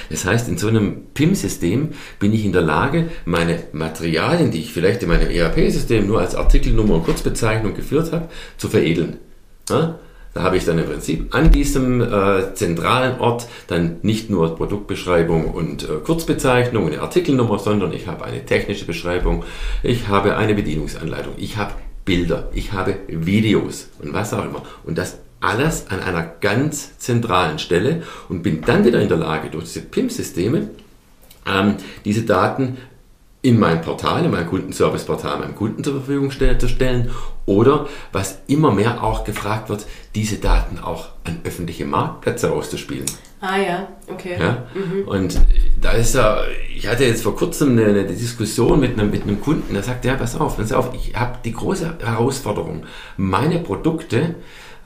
Das 0.09 0.25
heißt, 0.25 0.47
in 0.47 0.57
so 0.57 0.67
einem 0.67 1.07
PIM-System 1.13 1.89
bin 2.19 2.33
ich 2.33 2.45
in 2.45 2.51
der 2.51 2.61
Lage, 2.61 3.09
meine 3.25 3.63
Materialien, 3.73 4.49
die 4.49 4.59
ich 4.59 4.71
vielleicht 4.71 5.03
in 5.03 5.09
meinem 5.09 5.29
ERP-System 5.29 6.07
nur 6.07 6.19
als 6.19 6.35
Artikelnummer 6.35 6.95
und 6.95 7.03
Kurzbezeichnung 7.03 7.75
geführt 7.75 8.11
habe, 8.11 8.29
zu 8.57 8.69
veredeln. 8.69 9.17
Ja? 9.69 9.99
Da 10.37 10.43
habe 10.43 10.57
ich 10.57 10.65
dann 10.65 10.77
im 10.77 10.85
Prinzip 10.85 11.33
an 11.33 11.51
diesem 11.51 11.99
äh, 11.99 12.53
zentralen 12.53 13.19
Ort 13.19 13.47
dann 13.65 13.97
nicht 14.03 14.29
nur 14.29 14.55
Produktbeschreibung 14.55 15.45
und 15.45 15.81
äh, 15.81 15.87
Kurzbezeichnung 16.05 16.85
und 16.85 16.93
eine 16.93 17.01
Artikelnummer, 17.01 17.57
sondern 17.57 17.91
ich 17.91 18.05
habe 18.05 18.23
eine 18.23 18.45
technische 18.45 18.85
Beschreibung, 18.85 19.43
ich 19.81 20.09
habe 20.09 20.37
eine 20.37 20.53
Bedienungsanleitung, 20.53 21.33
ich 21.37 21.57
habe 21.57 21.71
Bilder, 22.05 22.51
ich 22.53 22.71
habe 22.71 22.97
Videos 23.07 23.89
und 23.99 24.13
was 24.13 24.31
auch 24.31 24.45
immer. 24.45 24.61
Und 24.83 24.99
das 24.99 25.17
alles 25.39 25.87
an 25.89 26.01
einer 26.01 26.21
ganz 26.39 26.99
zentralen 26.99 27.57
Stelle 27.57 28.03
und 28.29 28.43
bin 28.43 28.61
dann 28.61 28.85
wieder 28.85 29.01
in 29.01 29.09
der 29.09 29.17
Lage, 29.17 29.49
durch 29.49 29.63
diese 29.63 29.81
PIM-Systeme 29.81 30.69
ähm, 31.47 31.77
diese 32.05 32.25
Daten 32.25 32.77
in 33.47 33.57
mein 33.57 33.79
Portal, 33.79 34.25
in 34.25 34.31
mein 34.31 34.45
Kundenservice-Portal 34.45 35.39
meinem 35.39 35.55
Kunden 35.55 35.81
zur 35.81 35.93
Verfügung 35.93 36.31
zu 36.31 36.67
stellen 36.67 37.11
oder, 37.45 37.87
was 38.11 38.39
immer 38.47 38.73
mehr 38.73 39.01
auch 39.01 39.23
gefragt 39.23 39.69
wird, 39.69 39.85
diese 40.15 40.35
Daten 40.35 40.79
auch 40.79 41.07
an 41.23 41.39
öffentliche 41.45 41.85
Marktplätze 41.85 42.51
auszuspielen. 42.51 43.05
Ah 43.39 43.57
ja, 43.57 43.87
okay. 44.11 44.35
Ja? 44.37 44.67
Mhm. 44.75 45.07
Und 45.07 45.39
da 45.79 45.91
ist 45.91 46.15
ja, 46.15 46.41
ich 46.75 46.87
hatte 46.87 47.05
jetzt 47.05 47.23
vor 47.23 47.37
kurzem 47.37 47.71
eine, 47.71 47.85
eine, 47.85 48.03
Diskussion 48.03 48.81
mit 48.81 48.99
einem, 48.99 49.11
mit 49.11 49.23
einem 49.23 49.39
Kunden, 49.39 49.73
der 49.73 49.83
sagt, 49.83 50.03
ja, 50.03 50.15
pass 50.15 50.37
auf, 50.37 50.57
pass 50.57 50.73
auf, 50.73 50.91
ich 50.93 51.15
habe 51.15 51.37
die 51.45 51.53
große 51.53 51.99
Herausforderung, 52.03 52.83
meine 53.15 53.59
Produkte 53.59 54.35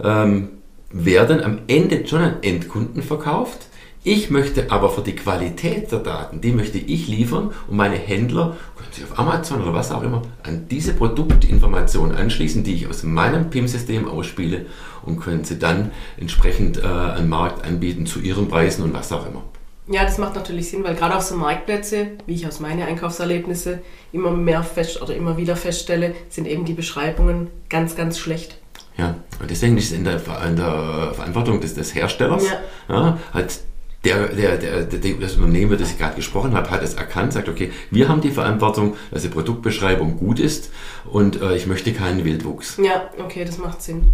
ähm, 0.03 0.50
werden 0.91 1.44
am 1.44 1.62
Ende 1.65 2.06
schon 2.06 2.22
an 2.22 2.36
Endkunden 2.44 3.01
verkauft, 3.01 3.70
ich 4.03 4.31
möchte 4.31 4.72
aber 4.72 4.89
für 4.89 5.01
die 5.01 5.15
Qualität 5.15 5.91
der 5.91 6.00
Daten, 6.00 6.41
die 6.41 6.51
möchte 6.51 6.79
ich 6.79 7.08
liefern 7.08 7.51
und 7.67 7.77
meine 7.77 7.96
Händler 7.96 8.58
können 8.75 8.91
sich 8.91 9.03
auf 9.03 9.20
Amazon 9.20 9.62
oder 9.62 9.74
was 9.74 9.91
auch 9.91 10.01
immer, 10.01 10.24
an 10.41 10.67
diese 10.70 10.93
Produktinformationen 10.93 12.15
anschließen, 12.15 12.63
die 12.63 12.74
ich 12.74 12.88
aus 12.88 13.03
meinem 13.03 13.51
PIM-System 13.51 14.08
ausspiele 14.08 14.65
und 15.03 15.20
können 15.20 15.43
sie 15.43 15.60
dann 15.60 15.91
entsprechend 16.17 16.77
äh, 16.77 16.86
am 16.86 17.29
Markt 17.29 17.63
anbieten 17.63 18.08
zu 18.08 18.20
ihren 18.20 18.48
Preisen 18.48 18.84
und 18.84 18.93
was 18.93 19.12
auch 19.12 19.27
immer. 19.27 19.43
Ja, 19.88 20.03
das 20.03 20.17
macht 20.17 20.36
natürlich 20.36 20.70
Sinn, 20.70 20.84
weil 20.84 20.96
gerade 20.96 21.15
auf 21.15 21.24
so 21.24 21.36
Marktplätze, 21.36 22.12
wie 22.25 22.34
ich 22.34 22.48
aus 22.48 22.60
meinen 22.60 22.84
Einkaufserlebnissen 22.84 23.79
immer 24.12 24.31
mehr 24.31 24.63
fest 24.63 25.01
oder 25.01 25.15
immer 25.15 25.38
wieder 25.38 25.55
feststelle, 25.55 26.15
sind 26.29 26.48
eben 26.48 26.65
die 26.65 26.74
Beschreibungen 26.74 27.50
ganz, 27.70 27.96
ganz 27.96 28.17
schlecht. 28.17 28.58
Ja, 28.98 29.15
und 29.39 29.50
deswegen 29.50 29.77
ist 29.77 29.91
es 29.91 29.98
in 29.98 30.05
der, 30.05 30.15
in 30.48 30.55
der 30.55 31.12
Verantwortung 31.13 31.62
des, 31.62 31.74
des 31.74 31.93
Herstellers, 31.93 32.43
ja. 32.46 32.96
Ja, 32.96 33.17
hat 33.34 33.60
der, 34.03 34.29
der, 34.29 34.58
der, 34.58 34.84
der, 34.84 35.13
das 35.15 35.36
Unternehmen, 35.36 35.77
das 35.77 35.91
ich 35.91 35.98
gerade 35.98 36.15
gesprochen 36.15 36.55
habe, 36.55 36.72
hat 36.72 36.81
es 36.81 36.96
erkannt, 36.96 37.34
sagt, 37.34 37.50
okay, 37.50 37.72
wir 37.91 38.10
haben 38.10 38.22
die 38.22 38.31
Verantwortung, 38.31 38.96
dass 39.12 39.22
die 39.22 39.29
Produktbeschreibung 39.29 40.17
gut 40.17 40.39
ist 40.39 40.72
und 41.05 41.41
äh, 41.41 41.55
ich 41.55 41.67
möchte 41.67 41.93
keinen 41.93 42.25
Wildwuchs. 42.25 42.77
Ja, 42.81 43.10
okay, 43.20 43.46
das 43.46 43.58
macht 43.58 43.81
Sinn. 43.81 44.05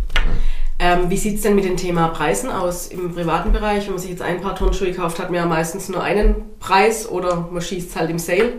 Ähm, 0.79 1.09
wie 1.09 1.17
sieht 1.17 1.37
es 1.37 1.41
denn 1.41 1.55
mit 1.55 1.65
dem 1.65 1.77
Thema 1.77 2.09
Preisen 2.09 2.51
aus 2.51 2.87
im 2.87 3.13
privaten 3.13 3.51
Bereich? 3.51 3.85
Wenn 3.85 3.93
man 3.93 4.01
sich 4.01 4.11
jetzt 4.11 4.21
ein 4.21 4.41
paar 4.41 4.55
Turnschuhe 4.55 4.91
kauft, 4.91 5.19
hat 5.19 5.31
man 5.31 5.39
ja 5.39 5.45
meistens 5.45 5.89
nur 5.89 6.03
einen 6.03 6.35
Preis 6.59 7.09
oder 7.09 7.47
man 7.51 7.61
schießt 7.61 7.95
halt 7.95 8.11
im 8.11 8.19
Sale. 8.19 8.53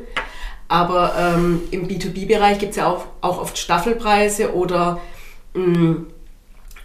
Aber 0.66 1.14
ähm, 1.16 1.60
im 1.70 1.86
B2B-Bereich 1.86 2.58
gibt 2.58 2.70
es 2.70 2.76
ja 2.76 2.88
auch, 2.88 3.06
auch 3.20 3.40
oft 3.40 3.56
Staffelpreise 3.56 4.54
oder 4.54 5.00
mh, 5.54 5.66
mm, 5.66 6.06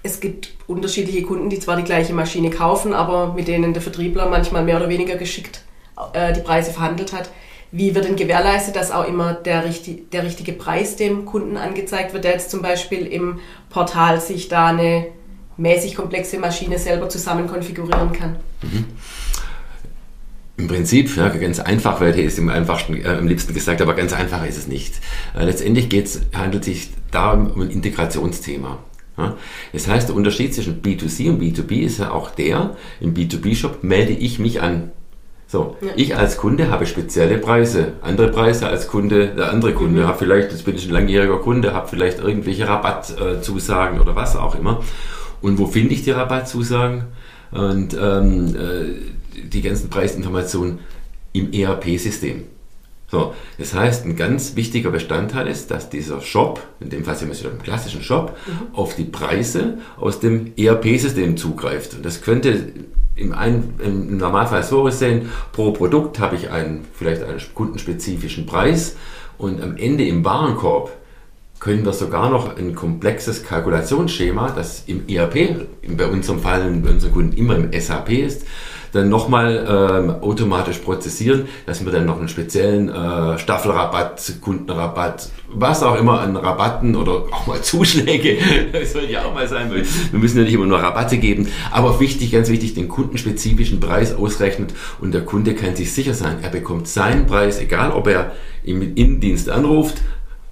es 0.03 0.19
gibt 0.19 0.53
unterschiedliche 0.67 1.24
Kunden, 1.24 1.50
die 1.50 1.60
zwar 1.60 1.77
die 1.77 1.83
gleiche 1.83 2.13
Maschine 2.13 2.50
kaufen, 2.50 2.93
aber 2.93 3.33
mit 3.33 3.48
denen 3.48 3.74
der 3.74 3.81
Vertriebler 3.81 4.29
manchmal 4.29 4.63
mehr 4.63 4.77
oder 4.77 4.89
weniger 4.89 5.15
geschickt 5.15 5.62
äh, 6.12 6.33
die 6.33 6.41
Preise 6.41 6.72
verhandelt 6.72 7.13
hat. 7.13 7.29
Wie 7.72 7.95
wird 7.95 8.05
denn 8.05 8.17
gewährleistet, 8.17 8.75
dass 8.75 8.91
auch 8.91 9.07
immer 9.07 9.33
der, 9.33 9.65
richtig, 9.65 10.12
der 10.12 10.24
richtige 10.24 10.53
Preis 10.53 10.95
dem 10.95 11.25
Kunden 11.25 11.57
angezeigt 11.57 12.13
wird, 12.13 12.25
der 12.25 12.33
jetzt 12.33 12.51
zum 12.51 12.62
Beispiel 12.62 13.07
im 13.07 13.39
Portal 13.69 14.22
sich 14.22 14.48
da 14.48 14.67
eine 14.67 15.07
mäßig 15.57 15.95
komplexe 15.95 16.38
Maschine 16.38 16.77
selber 16.77 17.10
zusammen 17.10 17.48
konfigurieren 17.48 18.12
kann? 18.12 18.36
Mhm. 18.62 18.86
Im 20.55 20.67
Prinzip, 20.67 21.15
ja, 21.17 21.29
ganz 21.29 21.60
einfach, 21.60 22.00
weil 22.00 22.13
hier 22.13 22.25
ist 22.25 22.38
im 22.38 22.50
einfachsten, 22.50 23.03
äh, 23.03 23.07
am 23.07 23.27
liebsten 23.27 23.53
gesagt, 23.55 23.81
aber 23.81 23.95
ganz 23.95 24.13
einfach 24.13 24.45
ist 24.45 24.57
es 24.57 24.67
nicht. 24.67 24.95
Äh, 25.36 25.45
letztendlich 25.45 25.89
geht's, 25.89 26.22
handelt 26.33 26.67
es 26.67 26.67
sich 26.67 26.89
darum 27.10 27.48
um 27.48 27.62
ein 27.62 27.72
Integrationsthema. 27.72 28.77
Das 29.72 29.88
heißt, 29.88 30.10
der 30.10 30.15
Unterschied 30.15 30.53
zwischen 30.53 30.82
B2C 30.82 31.29
und 31.29 31.41
B2B 31.41 31.82
ist 31.82 32.00
ja 32.00 32.12
auch 32.12 32.32
der, 32.32 32.75
im 33.00 33.13
B2B-Shop 33.13 33.84
melde 33.84 34.13
ich 34.13 34.39
mich 34.39 34.62
an. 34.62 34.91
So, 35.48 35.77
ja. 35.82 35.89
ich 35.96 36.15
als 36.17 36.38
Kunde 36.38 36.72
habe 36.72 36.88
spezielle 36.88 37.38
Preise, 37.38 37.93
andere 38.01 38.29
Preise 38.29 38.67
als 38.67 38.88
Kunde, 38.88 39.27
der 39.27 39.51
andere 39.51 39.74
Kunde 39.74 40.01
mhm. 40.01 40.08
habe 40.08 40.17
vielleicht, 40.17 40.51
jetzt 40.51 40.65
bin 40.65 40.75
ich 40.75 40.88
ein 40.88 40.93
langjähriger 40.93 41.38
Kunde, 41.38 41.75
habe 41.75 41.88
vielleicht 41.88 42.20
irgendwelche 42.20 42.67
Rabattzusagen 42.67 43.98
äh, 44.00 44.01
oder 44.01 44.15
was 44.15 44.36
auch 44.36 44.55
immer. 44.55 44.82
Und 45.41 45.60
wo 45.60 45.67
finde 45.67 45.93
ich 45.93 46.03
die 46.03 46.12
Rabattzusagen? 46.12 47.03
Und 47.51 47.96
ähm, 48.01 48.55
äh, 48.55 49.43
die 49.48 49.62
ganzen 49.62 49.91
Preisinformationen 49.91 50.79
im 51.34 51.53
ERP-System. 51.53 52.46
So, 53.13 53.36
das 53.60 53.75
heißt, 53.75 54.08
ein 54.08 54.15
ganz 54.15 54.55
wichtiger 54.55 54.89
Bestandteil 54.89 55.48
ist, 55.48 55.70
dass 55.70 55.88
dieser 55.88 56.20
Shop, 56.20 56.63
in 56.79 56.89
dem 56.89 57.05
Fall 57.05 57.15
sind 57.15 57.29
wir 57.29 57.51
im 57.51 57.62
klassischen 57.62 58.01
Shop, 58.01 58.36
mhm. 58.48 58.75
auf 58.75 58.96
die 58.96 59.03
Preise 59.03 59.77
aus 60.00 60.20
dem 60.20 60.51
ERP-System 60.58 61.38
zugreift. 61.38 61.93
Und 61.93 62.03
das 62.03 62.24
könnte 62.24 62.74
im, 63.15 63.32
ein, 63.32 63.75
im 63.86 64.17
Normalfall 64.17 64.63
so 64.63 64.89
sehen, 64.89 65.29
pro 65.51 65.70
Produkt 65.74 66.17
habe 66.17 66.36
ich 66.36 66.50
einen, 66.50 66.88
vielleicht 66.91 67.22
einen 67.22 67.39
kundenspezifischen 67.53 68.48
Preis 68.48 68.96
und 69.38 69.62
am 69.62 69.77
Ende 69.77 70.08
im 70.08 70.25
Warenkorb 70.25 70.91
können 71.60 71.86
wir 71.86 71.93
sogar 71.93 72.32
noch 72.32 72.58
ein 72.58 72.74
komplexes 72.74 73.43
Kalkulationsschema, 73.43 74.53
das 74.55 74.86
im 74.88 75.08
ERP, 75.08 75.67
bei 75.96 76.08
unserem 76.08 76.39
Fall, 76.39 76.67
bei 76.84 76.89
unseren 76.89 77.13
Kunden 77.13 77.38
immer 77.38 77.58
im 77.58 77.79
SAP 77.79 78.10
ist, 78.10 78.48
dann 78.93 79.09
nochmal 79.09 79.65
ähm, 79.67 80.09
automatisch 80.21 80.77
prozessieren, 80.77 81.47
dass 81.65 81.83
wir 81.83 81.91
dann 81.91 82.05
noch 82.05 82.19
einen 82.19 82.29
speziellen 82.29 82.89
äh, 82.89 83.38
Staffelrabatt, 83.39 84.33
Kundenrabatt, 84.39 85.29
was 85.50 85.83
auch 85.83 86.00
immer 86.00 86.21
an 86.21 86.38
Rabatten 86.38 86.95
oder 86.95 87.25
auch 87.31 87.47
mal 87.47 87.62
Zuschläge, 87.62 88.38
das 88.71 88.93
soll 88.93 89.05
ja 89.05 89.25
auch 89.25 89.33
mal 89.33 89.47
sein, 89.47 89.71
weil 89.71 89.83
wir 90.12 90.19
müssen 90.19 90.38
ja 90.38 90.43
nicht 90.43 90.53
immer 90.53 90.67
nur 90.67 90.79
Rabatte 90.79 91.17
geben, 91.17 91.47
aber 91.71 92.00
wichtig, 92.00 92.31
ganz 92.31 92.50
wichtig, 92.50 92.75
den 92.75 92.88
kundenspezifischen 92.88 93.79
Preis 93.79 94.15
ausrechnet 94.15 94.73
und 95.01 95.13
der 95.13 95.25
Kunde 95.25 95.55
kann 95.55 95.75
sich 95.75 95.91
sicher 95.91 96.13
sein, 96.13 96.38
er 96.43 96.50
bekommt 96.50 96.88
seinen 96.88 97.25
Preis, 97.25 97.59
egal 97.59 97.91
ob 97.91 98.07
er 98.07 98.31
im 98.63 98.95
Innendienst 98.95 99.50
anruft, 99.50 100.01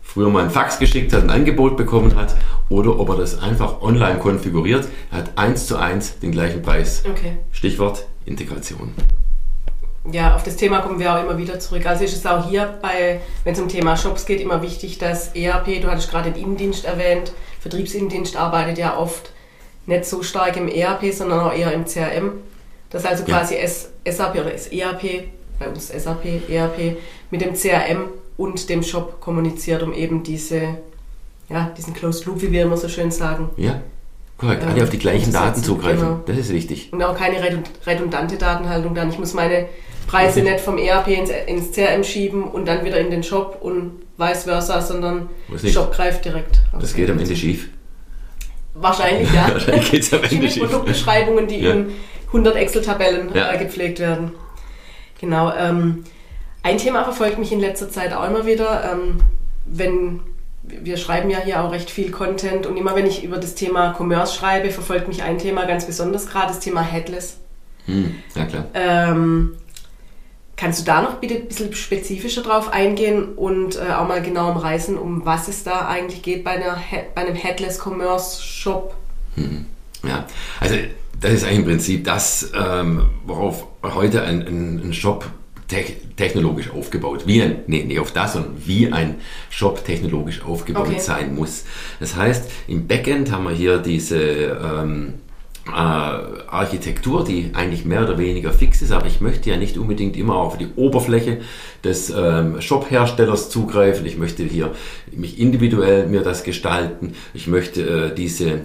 früher 0.02 0.30
mal 0.30 0.44
ein 0.44 0.50
Fax 0.50 0.80
geschickt 0.80 1.14
hat, 1.14 1.24
ein 1.24 1.30
Angebot 1.30 1.78
bekommen 1.78 2.16
hat 2.16 2.36
oder 2.70 3.00
ob 3.00 3.10
er 3.10 3.18
das 3.18 3.40
einfach 3.40 3.82
online 3.82 4.18
konfiguriert, 4.18 4.88
er 5.12 5.20
hat 5.20 5.38
eins 5.38 5.68
zu 5.68 5.78
eins 5.78 6.18
den 6.20 6.32
gleichen 6.32 6.64
Preis. 6.64 7.04
Okay. 7.08 7.38
Stichwort 7.52 8.08
Integration. 8.26 8.94
Ja, 10.12 10.36
auf 10.36 10.44
das 10.44 10.56
Thema 10.56 10.80
kommen 10.80 11.00
wir 11.00 11.14
auch 11.14 11.24
immer 11.24 11.38
wieder 11.38 11.60
zurück. 11.60 11.86
Also 11.86 12.04
ist 12.04 12.16
es 12.16 12.26
auch 12.26 12.50
hier 12.50 12.80
bei, 12.82 13.22
wenn 13.44 13.54
es 13.54 13.60
um 13.60 13.68
Thema 13.68 13.96
Shops 13.96 14.26
geht, 14.26 14.42
immer 14.42 14.62
wichtig, 14.64 14.98
dass 14.98 15.36
ERP, 15.36 15.82
du 15.82 15.92
hattest 15.92 16.10
gerade 16.10 16.32
den 16.32 16.42
Innendienst 16.42 16.86
erwähnt, 16.86 17.34
Vertriebsinnendienst 17.60 18.36
arbeitet 18.36 18.80
ja 18.80 18.98
oft 18.98 19.32
nicht 19.86 20.06
so 20.06 20.24
stark 20.24 20.58
im 20.58 20.68
ERP, 20.68 21.14
sondern 21.14 21.40
auch 21.40 21.54
eher 21.54 21.72
im 21.74 21.86
CRM. 21.86 22.40
Das 22.90 23.06
also 23.06 23.24
quasi 23.24 23.56
ja. 23.56 24.12
SAP 24.12 24.36
oder 24.36 24.52
ERP, 24.52 25.26
bei 25.60 25.70
uns 25.70 25.90
SAP, 25.90 26.50
ERP, 26.50 26.98
mit 27.30 27.42
dem 27.42 27.54
CRM 27.54 28.10
und 28.38 28.70
dem 28.70 28.82
Shop 28.82 29.22
kommuniziert, 29.22 29.84
um 29.84 29.94
eben 29.94 30.24
diese, 30.24 30.78
ja, 31.48 31.72
diesen 31.78 31.94
Closed 31.94 32.26
Loop, 32.26 32.42
wie 32.42 32.52
wir 32.52 32.64
immer 32.64 32.78
so 32.78 32.90
schön 32.90 33.12
sagen, 33.12 33.50
ja. 33.58 33.82
Korrekt, 34.42 34.64
alle 34.64 34.82
auf 34.82 34.90
die 34.90 34.98
gleichen 34.98 35.32
Daten 35.32 35.64
zugreifen. 35.64 36.00
Genau. 36.00 36.20
Das 36.26 36.36
ist 36.36 36.52
wichtig. 36.52 36.92
Und 36.92 37.04
auch 37.04 37.16
keine 37.16 37.38
redundante 37.86 38.38
Datenhaltung 38.38 38.96
dann. 38.96 39.10
Ich 39.12 39.20
muss 39.20 39.36
meine 39.36 39.68
Preise 40.08 40.42
nicht 40.42 40.60
vom 40.60 40.80
ERP 40.80 41.10
ins, 41.10 41.30
ins, 41.46 41.72
CRM 41.72 42.04
schieben 42.04 42.44
und 42.46 42.68
dann 42.68 42.84
wieder 42.84 43.00
in 43.00 43.12
den 43.12 43.22
Shop 43.22 43.60
und 43.62 44.02
vice 44.18 44.46
versa, 44.46 44.82
sondern 44.82 45.30
der 45.48 45.70
Shop 45.70 45.94
greift 45.94 46.26
direkt. 46.26 46.60
Das 46.80 46.96
geht 46.96 47.10
am 47.12 47.20
Ende 47.20 47.36
schief. 47.36 47.70
Wahrscheinlich, 48.74 49.32
ja. 49.34 49.54
Wahrscheinlich 49.54 49.92
geht 49.92 50.02
es 50.02 50.14
am 50.14 50.24
Ende 50.24 50.50
schief. 50.50 50.64
Produktbeschreibungen, 50.64 51.48
die 51.48 51.60
ja. 51.60 51.74
in 51.74 51.92
100 52.28 52.56
Excel-Tabellen 52.56 53.30
ja. 53.36 53.54
äh, 53.54 53.60
gepflegt 53.60 54.00
werden. 54.00 54.32
Genau. 55.20 55.54
Ähm, 55.54 56.04
ein 56.64 56.80
Thema 56.80 57.04
verfolgt 57.04 57.38
mich 57.38 57.52
in 57.52 57.60
letzter 57.60 57.92
Zeit 57.92 58.12
auch 58.12 58.28
immer 58.28 58.48
wieder, 58.48 58.92
ähm, 58.92 59.22
wenn 59.68 60.22
wir 60.64 60.98
schreiben 60.98 61.30
ja 61.30 61.40
hier 61.40 61.64
auch 61.64 61.72
recht 61.72 61.90
viel 61.90 62.12
Content 62.12 62.66
und 62.66 62.78
immer 62.78 62.96
wenn 62.96 63.08
ich 63.08 63.24
über 63.24 63.38
das 63.38 63.56
Thema 63.56 63.96
Commerce 63.98 64.36
schreibe, 64.36 64.70
verfolgt 64.70 65.08
mich 65.08 65.24
ein 65.24 65.38
Thema 65.38 65.66
ganz 65.66 65.86
besonders 65.86 66.28
gerade, 66.28 66.48
das 66.48 66.60
Thema 66.60 66.82
Headless. 66.82 67.38
Hm, 67.86 68.16
ja 68.36 68.46
klar. 68.46 68.66
Ähm, 68.74 69.58
kannst 70.56 70.82
du 70.82 70.86
da 70.86 71.02
noch 71.02 71.16
bitte 71.16 71.36
ein 71.36 71.48
bisschen 71.48 71.74
spezifischer 71.74 72.44
drauf 72.44 72.72
eingehen 72.72 73.34
und 73.34 73.78
äh, 73.78 73.94
auch 73.94 74.08
mal 74.08 74.22
genau 74.22 74.52
umreißen, 74.52 74.98
um 74.98 75.26
was 75.26 75.48
es 75.48 75.64
da 75.64 75.88
eigentlich 75.88 76.22
geht 76.22 76.44
bei, 76.44 76.52
einer, 76.52 76.78
bei 77.16 77.22
einem 77.22 77.36
Headless 77.36 77.80
Commerce 77.84 78.44
Shop? 78.44 78.94
Hm, 79.36 79.66
ja, 80.08 80.26
also 80.60 80.76
das 81.20 81.32
ist 81.32 81.44
eigentlich 81.44 81.60
im 81.60 81.66
Prinzip 81.66 82.04
das, 82.04 82.52
ähm, 82.56 83.10
worauf 83.26 83.68
heute 83.84 84.22
ein, 84.24 84.42
ein, 84.42 84.82
ein 84.84 84.94
Shop 84.94 85.26
technologisch 86.16 86.70
aufgebaut. 86.72 87.24
Wie 87.26 87.42
ein, 87.42 87.60
nee, 87.68 87.84
nicht 87.84 88.00
auf 88.00 88.12
das, 88.12 88.34
sondern 88.34 88.54
wie 88.66 88.92
ein 88.92 89.16
Shop 89.50 89.84
technologisch 89.84 90.44
aufgebaut 90.44 90.88
okay. 90.88 91.00
sein 91.00 91.36
muss. 91.36 91.66
Das 92.00 92.16
heißt, 92.16 92.50
im 92.68 92.88
Backend 92.88 93.32
haben 93.32 93.46
wir 93.46 93.52
hier 93.52 93.78
diese 93.78 94.20
ähm, 94.20 95.14
äh, 95.68 95.72
Architektur, 95.72 97.24
die 97.24 97.52
eigentlich 97.54 97.86
mehr 97.86 98.04
oder 98.04 98.18
weniger 98.18 98.52
fix 98.52 98.82
ist, 98.82 98.92
aber 98.92 99.06
ich 99.06 99.22
möchte 99.22 99.50
ja 99.50 99.58
nicht 99.58 99.78
unbedingt 99.78 100.18
immer 100.18 100.36
auf 100.36 100.58
die 100.58 100.68
Oberfläche 100.76 101.42
des 101.84 102.10
ähm, 102.10 102.60
Shop-Herstellers 102.60 103.50
zugreifen. 103.50 104.06
Ich 104.06 104.18
möchte 104.18 104.44
hier 104.44 104.74
mich 105.12 105.40
individuell 105.40 106.08
mir 106.08 106.22
das 106.22 106.44
gestalten. 106.44 107.14
Ich 107.34 107.48
möchte 107.48 107.82
äh, 107.82 108.16
diese 108.16 108.62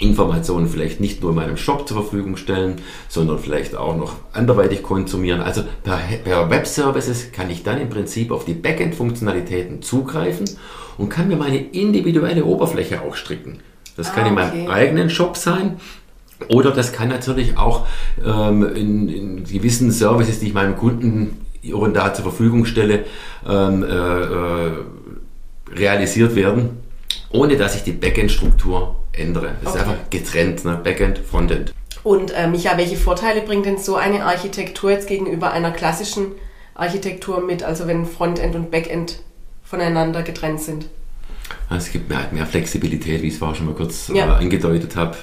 Informationen 0.00 0.68
vielleicht 0.68 1.00
nicht 1.00 1.22
nur 1.22 1.30
in 1.30 1.36
meinem 1.36 1.56
Shop 1.56 1.88
zur 1.88 2.02
Verfügung 2.02 2.36
stellen, 2.36 2.76
sondern 3.08 3.38
vielleicht 3.38 3.76
auch 3.76 3.96
noch 3.96 4.14
anderweitig 4.32 4.82
konsumieren. 4.82 5.40
Also 5.40 5.62
per, 5.82 5.98
per 6.24 6.50
Web-Services 6.50 7.32
kann 7.32 7.50
ich 7.50 7.64
dann 7.64 7.80
im 7.80 7.90
Prinzip 7.90 8.30
auf 8.30 8.44
die 8.44 8.54
Backend-Funktionalitäten 8.54 9.82
zugreifen 9.82 10.48
und 10.98 11.08
kann 11.08 11.28
mir 11.28 11.36
meine 11.36 11.58
individuelle 11.58 12.44
Oberfläche 12.44 13.02
auch 13.02 13.16
stricken. 13.16 13.58
Das 13.96 14.12
kann 14.12 14.24
ah, 14.24 14.44
okay. 14.46 14.58
in 14.58 14.64
meinem 14.64 14.70
eigenen 14.70 15.10
Shop 15.10 15.36
sein. 15.36 15.80
Oder 16.48 16.70
das 16.70 16.92
kann 16.92 17.08
natürlich 17.08 17.58
auch 17.58 17.86
ähm, 18.24 18.62
in, 18.74 19.08
in, 19.08 19.44
gewissen 19.44 19.90
Services, 19.90 20.38
die 20.38 20.46
ich 20.46 20.54
meinem 20.54 20.76
Kunden 20.76 21.44
da 21.92 22.14
zur 22.14 22.22
Verfügung 22.22 22.64
stelle, 22.64 23.04
ähm, 23.46 23.82
äh, 23.82 23.86
äh, 23.86 24.70
realisiert 25.74 26.36
werden, 26.36 26.70
ohne 27.30 27.56
dass 27.56 27.74
ich 27.74 27.82
die 27.82 27.92
Backend-Struktur 27.92 28.94
ändere. 29.18 29.56
Es 29.62 29.68
okay. 29.68 29.78
ist 29.78 29.84
einfach 29.84 30.10
getrennt, 30.10 30.64
ne? 30.64 30.80
Backend, 30.82 31.18
Frontend. 31.18 31.72
Und 32.04 32.30
äh, 32.30 32.46
Micha, 32.46 32.76
welche 32.76 32.96
Vorteile 32.96 33.42
bringt 33.42 33.66
denn 33.66 33.78
so 33.78 33.96
eine 33.96 34.24
Architektur 34.24 34.90
jetzt 34.90 35.08
gegenüber 35.08 35.50
einer 35.50 35.72
klassischen 35.72 36.32
Architektur 36.74 37.40
mit, 37.40 37.62
also 37.62 37.86
wenn 37.86 38.06
Frontend 38.06 38.54
und 38.54 38.70
Backend 38.70 39.20
voneinander 39.62 40.22
getrennt 40.22 40.60
sind. 40.60 40.88
Es 41.70 41.92
gibt 41.92 42.08
mehr, 42.08 42.28
mehr 42.32 42.46
Flexibilität, 42.46 43.22
wie 43.22 43.26
ich 43.26 43.34
es 43.34 43.38
vorher 43.38 43.54
schon 43.54 43.66
mal 43.66 43.74
kurz 43.74 44.08
ja. 44.08 44.26
äh, 44.26 44.42
angedeutet 44.42 44.96
habe. 44.96 45.16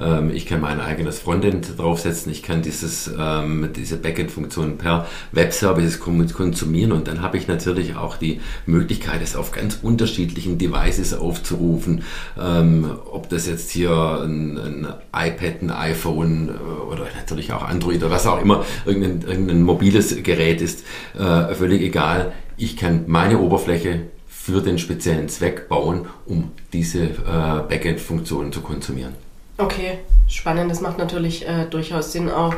Ähm, 0.00 0.30
ich 0.34 0.46
kann 0.46 0.60
mein 0.60 0.80
eigenes 0.80 1.20
Frontend 1.20 1.78
draufsetzen, 1.78 2.32
ich 2.32 2.42
kann 2.42 2.62
dieses, 2.62 3.10
ähm, 3.18 3.70
diese 3.74 3.96
Backend-Funktion 3.96 4.78
per 4.78 5.06
Webservices 5.32 6.00
konsumieren 6.00 6.92
und 6.92 7.06
dann 7.08 7.22
habe 7.22 7.36
ich 7.36 7.46
natürlich 7.46 7.96
auch 7.96 8.16
die 8.16 8.40
Möglichkeit, 8.66 9.22
es 9.22 9.36
auf 9.36 9.52
ganz 9.52 9.78
unterschiedlichen 9.82 10.58
Devices 10.58 11.14
aufzurufen. 11.14 12.02
Ähm, 12.40 12.90
ob 13.10 13.28
das 13.28 13.46
jetzt 13.46 13.70
hier 13.70 13.92
ein, 13.92 14.58
ein, 14.58 14.86
iPad, 15.14 15.62
ein 15.62 15.70
iPhone 15.70 16.48
äh, 16.48 16.92
oder 16.92 17.06
natürlich 17.16 17.52
auch 17.52 17.62
Android 17.62 18.02
oder 18.02 18.10
was 18.10 18.26
auch 18.26 18.40
immer, 18.40 18.64
irgendein, 18.84 19.22
irgendein 19.22 19.62
mobiles 19.62 20.22
Gerät 20.22 20.60
ist, 20.60 20.84
äh, 21.16 21.54
völlig 21.54 21.82
egal. 21.82 22.32
Ich 22.56 22.76
kann 22.76 23.04
meine 23.06 23.38
Oberfläche 23.38 24.02
für 24.44 24.60
den 24.60 24.76
speziellen 24.76 25.28
Zweck 25.28 25.68
bauen, 25.68 26.06
um 26.26 26.50
diese 26.72 27.04
äh, 27.04 27.62
Backend-Funktionen 27.68 28.52
zu 28.52 28.60
konsumieren. 28.60 29.14
Okay, 29.56 29.98
spannend. 30.26 30.68
Das 30.68 30.80
macht 30.80 30.98
natürlich 30.98 31.46
äh, 31.46 31.66
durchaus 31.70 32.10
Sinn 32.10 32.28
auch. 32.28 32.54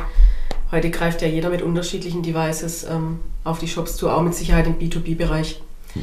Heute 0.71 0.89
greift 0.89 1.21
ja 1.21 1.27
jeder 1.27 1.49
mit 1.49 1.61
unterschiedlichen 1.61 2.23
Devices 2.23 2.85
ähm, 2.85 3.19
auf 3.43 3.59
die 3.59 3.67
Shops 3.67 3.97
zu, 3.97 4.09
auch 4.09 4.23
mit 4.23 4.33
Sicherheit 4.33 4.65
im 4.65 4.79
B2B-Bereich. 4.79 5.61
Mhm. 5.93 6.01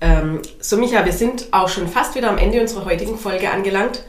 Ähm, 0.00 0.42
so, 0.60 0.76
Micha, 0.76 1.04
wir 1.04 1.12
sind 1.12 1.48
auch 1.50 1.68
schon 1.68 1.88
fast 1.88 2.14
wieder 2.14 2.30
am 2.30 2.38
Ende 2.38 2.60
unserer 2.60 2.84
heutigen 2.84 3.18
Folge 3.18 3.50
angelangt. 3.50 4.04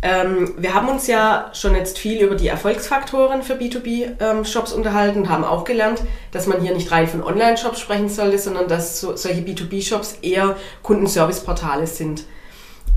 Ähm, 0.00 0.54
wir 0.56 0.74
haben 0.74 0.88
uns 0.88 1.08
ja 1.08 1.50
schon 1.54 1.74
jetzt 1.74 1.98
viel 1.98 2.20
über 2.20 2.36
die 2.36 2.46
Erfolgsfaktoren 2.46 3.42
für 3.42 3.54
B2B-Shops 3.54 4.72
ähm, 4.72 4.78
unterhalten 4.78 5.22
und 5.22 5.28
haben 5.28 5.42
auch 5.42 5.64
gelernt, 5.64 6.02
dass 6.30 6.46
man 6.46 6.60
hier 6.60 6.72
nicht 6.72 6.92
rein 6.92 7.08
von 7.08 7.22
Online-Shops 7.22 7.80
sprechen 7.80 8.08
sollte, 8.08 8.38
sondern 8.38 8.68
dass 8.68 9.00
so, 9.00 9.16
solche 9.16 9.40
B2B-Shops 9.40 10.18
eher 10.22 10.56
Kundenservice-Portale 10.82 11.88
sind. 11.88 12.24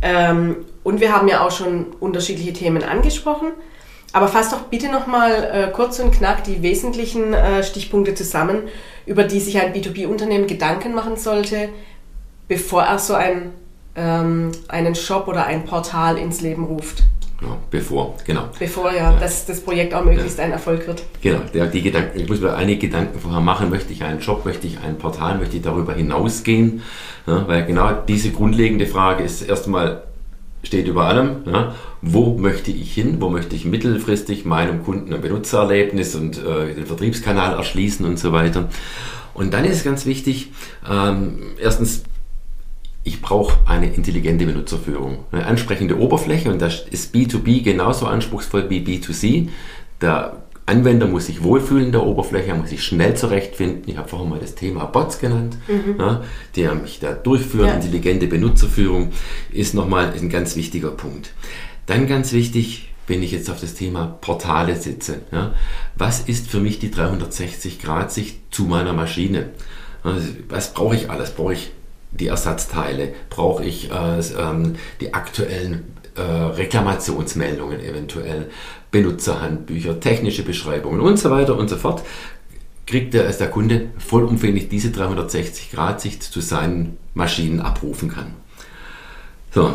Ähm, 0.03 0.57
und 0.83 0.99
wir 1.01 1.15
haben 1.15 1.27
ja 1.27 1.45
auch 1.45 1.51
schon 1.51 1.87
unterschiedliche 1.99 2.53
Themen 2.53 2.83
angesprochen. 2.83 3.51
Aber 4.13 4.27
fass 4.27 4.49
doch 4.49 4.63
bitte 4.63 4.91
nochmal 4.91 5.49
äh, 5.53 5.71
kurz 5.71 5.99
und 5.99 6.11
knack 6.11 6.43
die 6.43 6.61
wesentlichen 6.61 7.33
äh, 7.33 7.63
Stichpunkte 7.63 8.13
zusammen, 8.13 8.67
über 9.05 9.23
die 9.23 9.39
sich 9.39 9.59
ein 9.59 9.73
B2B-Unternehmen 9.73 10.47
Gedanken 10.47 10.93
machen 10.93 11.15
sollte, 11.15 11.69
bevor 12.47 12.83
er 12.83 12.99
so 12.99 13.13
ein 13.13 13.53
ähm, 13.95 14.51
einen 14.67 14.95
Shop 14.95 15.27
oder 15.27 15.45
ein 15.45 15.65
Portal 15.65 16.17
ins 16.17 16.41
Leben 16.41 16.63
ruft. 16.63 17.03
Ja, 17.41 17.57
bevor, 17.71 18.15
genau. 18.23 18.49
Bevor 18.59 18.91
ja, 18.91 19.11
ja. 19.11 19.19
Dass 19.19 19.47
das 19.47 19.61
Projekt 19.61 19.95
auch 19.95 20.05
möglichst 20.05 20.37
ja. 20.37 20.45
ein 20.45 20.51
Erfolg 20.51 20.85
wird. 20.85 21.03
Genau, 21.21 21.39
der, 21.53 21.65
die 21.65 21.81
Gedanken, 21.81 22.19
ich 22.19 22.29
muss 22.29 22.39
mir 22.39 22.53
einige 22.53 22.87
Gedanken 22.87 23.19
vorher 23.19 23.41
machen, 23.41 23.71
möchte 23.71 23.91
ich 23.93 24.03
einen 24.03 24.21
Shop, 24.21 24.45
möchte 24.45 24.67
ich 24.67 24.79
ein 24.79 24.99
Portal, 24.99 25.39
möchte 25.39 25.57
ich 25.57 25.63
darüber 25.63 25.93
hinausgehen, 25.93 26.83
ja, 27.25 27.47
weil 27.47 27.65
genau 27.65 27.91
diese 28.07 28.29
grundlegende 28.29 28.85
Frage 28.85 29.23
ist 29.23 29.41
erstmal, 29.41 30.03
steht 30.61 30.87
über 30.87 31.05
allem, 31.05 31.37
wo 32.03 32.37
möchte 32.37 32.69
ich 32.69 32.93
hin, 32.93 33.17
wo 33.19 33.29
möchte 33.29 33.55
ich 33.55 33.65
mittelfristig 33.65 34.45
meinem 34.45 34.83
Kunden 34.83 35.11
ein 35.11 35.21
Benutzererlebnis 35.21 36.13
und 36.13 36.37
äh, 36.37 36.75
den 36.75 36.85
Vertriebskanal 36.85 37.55
erschließen 37.55 38.05
und 38.05 38.19
so 38.19 38.31
weiter. 38.31 38.69
Und 39.33 39.55
dann 39.55 39.65
ist 39.65 39.77
es 39.77 39.83
ganz 39.83 40.05
wichtig, 40.05 40.51
ähm, 40.87 41.39
erstens 41.59 42.03
ich 43.03 43.21
brauche 43.21 43.57
eine 43.67 43.93
intelligente 43.93 44.45
Benutzerführung. 44.45 45.25
Eine 45.31 45.45
ansprechende 45.45 45.99
Oberfläche 45.99 46.51
und 46.51 46.61
das 46.61 46.85
ist 46.89 47.15
B2B 47.15 47.63
genauso 47.63 48.05
anspruchsvoll 48.05 48.69
wie 48.69 48.79
B2C. 48.79 49.49
Der 50.01 50.43
Anwender 50.67 51.07
muss 51.07 51.25
sich 51.25 51.43
wohlfühlen 51.43 51.87
in 51.87 51.91
der 51.91 52.03
Oberfläche, 52.03 52.49
er 52.49 52.55
muss 52.55 52.69
sich 52.69 52.83
schnell 52.83 53.15
zurechtfinden. 53.15 53.83
Ich 53.87 53.97
habe 53.97 54.07
vorhin 54.07 54.29
mal 54.29 54.39
das 54.39 54.55
Thema 54.55 54.85
Bots 54.85 55.19
genannt, 55.19 55.57
mhm. 55.67 55.99
ja, 55.99 56.23
der 56.55 56.75
mich 56.75 56.99
da 56.99 57.13
durchführen. 57.13 57.67
Ja. 57.67 57.73
Intelligente 57.73 58.27
Benutzerführung 58.27 59.11
ist 59.51 59.73
nochmal 59.73 60.13
ein 60.13 60.29
ganz 60.29 60.55
wichtiger 60.55 60.91
Punkt. 60.91 61.33
Dann 61.87 62.07
ganz 62.07 62.31
wichtig, 62.31 62.93
wenn 63.07 63.23
ich 63.23 63.31
jetzt 63.31 63.49
auf 63.49 63.59
das 63.59 63.73
Thema 63.73 64.17
Portale 64.21 64.75
sitze. 64.75 65.21
Ja, 65.31 65.53
was 65.95 66.21
ist 66.21 66.47
für 66.49 66.59
mich 66.59 66.77
die 66.77 66.89
360-Grad-Sicht 66.89 68.39
zu 68.51 68.63
meiner 68.63 68.93
Maschine? 68.93 69.49
Was 70.47 70.73
brauche 70.73 70.95
ich 70.95 71.09
alles? 71.09 71.31
Brauche 71.31 71.53
ich 71.53 71.71
die 72.11 72.27
Ersatzteile? 72.27 73.13
Brauche 73.29 73.63
ich 73.63 73.91
äh, 73.91 74.19
ähm, 74.19 74.75
die 74.99 75.13
aktuellen 75.13 75.95
äh, 76.15 76.21
Reklamationsmeldungen 76.21 77.79
eventuell, 77.79 78.49
Benutzerhandbücher, 78.91 79.99
technische 79.99 80.43
Beschreibungen 80.43 80.99
und 81.01 81.17
so 81.17 81.31
weiter 81.31 81.57
und 81.57 81.69
so 81.69 81.77
fort? 81.77 82.03
Kriegt 82.85 83.13
der, 83.13 83.31
der 83.31 83.49
Kunde 83.49 83.89
vollumfänglich 83.97 84.67
diese 84.67 84.89
360-Grad-Sicht 84.89 86.23
zu 86.23 86.41
seinen 86.41 86.97
Maschinen 87.13 87.61
abrufen 87.61 88.09
kann. 88.09 88.33
So, 89.53 89.71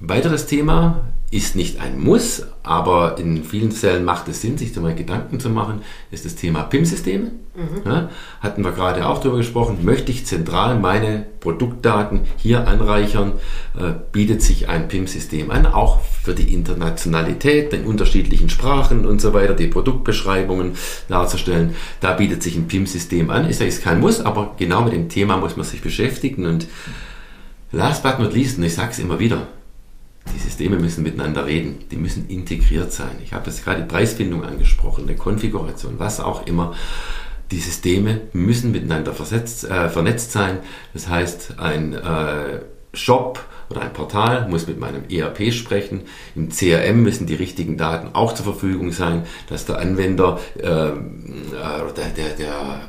weiteres 0.00 0.46
Thema 0.46 1.09
ist 1.32 1.54
nicht 1.54 1.80
ein 1.80 1.98
Muss, 2.00 2.44
aber 2.64 3.16
in 3.18 3.44
vielen 3.44 3.70
Fällen 3.70 4.04
macht 4.04 4.26
es 4.26 4.40
Sinn, 4.40 4.58
sich 4.58 4.72
da 4.72 4.80
mal 4.80 4.96
Gedanken 4.96 5.38
zu 5.38 5.48
machen, 5.48 5.82
ist 6.10 6.24
das 6.24 6.34
Thema 6.34 6.64
PIM-Systeme. 6.64 7.30
Mhm. 7.54 7.82
Ja, 7.84 8.10
hatten 8.40 8.64
wir 8.64 8.72
gerade 8.72 9.06
auch 9.06 9.18
darüber 9.18 9.38
gesprochen, 9.38 9.78
möchte 9.82 10.10
ich 10.10 10.26
zentral 10.26 10.78
meine 10.78 11.26
Produktdaten 11.38 12.22
hier 12.36 12.66
anreichern, 12.66 13.32
äh, 13.78 13.92
bietet 14.10 14.42
sich 14.42 14.68
ein 14.68 14.88
PIM-System 14.88 15.52
an, 15.52 15.66
auch 15.66 16.00
für 16.00 16.34
die 16.34 16.52
Internationalität, 16.52 17.72
in 17.72 17.84
unterschiedlichen 17.84 18.50
Sprachen 18.50 19.06
und 19.06 19.20
so 19.20 19.32
weiter, 19.32 19.54
die 19.54 19.68
Produktbeschreibungen 19.68 20.72
darzustellen. 21.08 21.76
Da 22.00 22.12
bietet 22.14 22.42
sich 22.42 22.56
ein 22.56 22.66
PIM-System 22.66 23.30
an. 23.30 23.48
Ist 23.48 23.60
ja 23.60 23.68
kein 23.68 24.00
Muss, 24.00 24.20
aber 24.20 24.54
genau 24.58 24.82
mit 24.82 24.94
dem 24.94 25.08
Thema 25.08 25.36
muss 25.36 25.56
man 25.56 25.64
sich 25.64 25.80
beschäftigen 25.80 26.46
und 26.46 26.66
last 27.70 28.02
but 28.02 28.18
not 28.18 28.34
least, 28.34 28.58
und 28.58 28.64
ich 28.64 28.74
sage 28.74 28.90
es 28.90 28.98
immer 28.98 29.20
wieder, 29.20 29.46
die 30.34 30.38
Systeme 30.38 30.76
müssen 30.76 31.02
miteinander 31.02 31.46
reden, 31.46 31.78
die 31.90 31.96
müssen 31.96 32.28
integriert 32.28 32.92
sein. 32.92 33.18
Ich 33.24 33.32
habe 33.32 33.46
jetzt 33.50 33.64
gerade 33.64 33.82
die 33.82 33.88
Preisfindung 33.88 34.44
angesprochen, 34.44 35.04
eine 35.08 35.16
Konfiguration, 35.16 35.94
was 35.98 36.20
auch 36.20 36.46
immer. 36.46 36.74
Die 37.50 37.58
Systeme 37.58 38.20
müssen 38.32 38.70
miteinander 38.70 39.12
versetzt, 39.12 39.64
äh, 39.64 39.88
vernetzt 39.88 40.32
sein. 40.32 40.58
Das 40.92 41.08
heißt, 41.08 41.58
ein 41.58 41.94
äh, 41.94 42.60
Shop 42.92 43.44
oder 43.70 43.82
ein 43.82 43.92
Portal 43.92 44.48
muss 44.48 44.66
mit 44.66 44.78
meinem 44.78 45.04
ERP 45.08 45.52
sprechen. 45.52 46.02
Im 46.36 46.50
CRM 46.50 47.02
müssen 47.02 47.26
die 47.26 47.34
richtigen 47.34 47.76
Daten 47.76 48.14
auch 48.14 48.34
zur 48.34 48.44
Verfügung 48.44 48.92
sein, 48.92 49.24
dass 49.48 49.66
der 49.66 49.78
Anwender 49.78 50.38
äh, 50.58 50.66
äh 50.66 50.92
der, 51.96 52.10
der, 52.16 52.36
der 52.38 52.80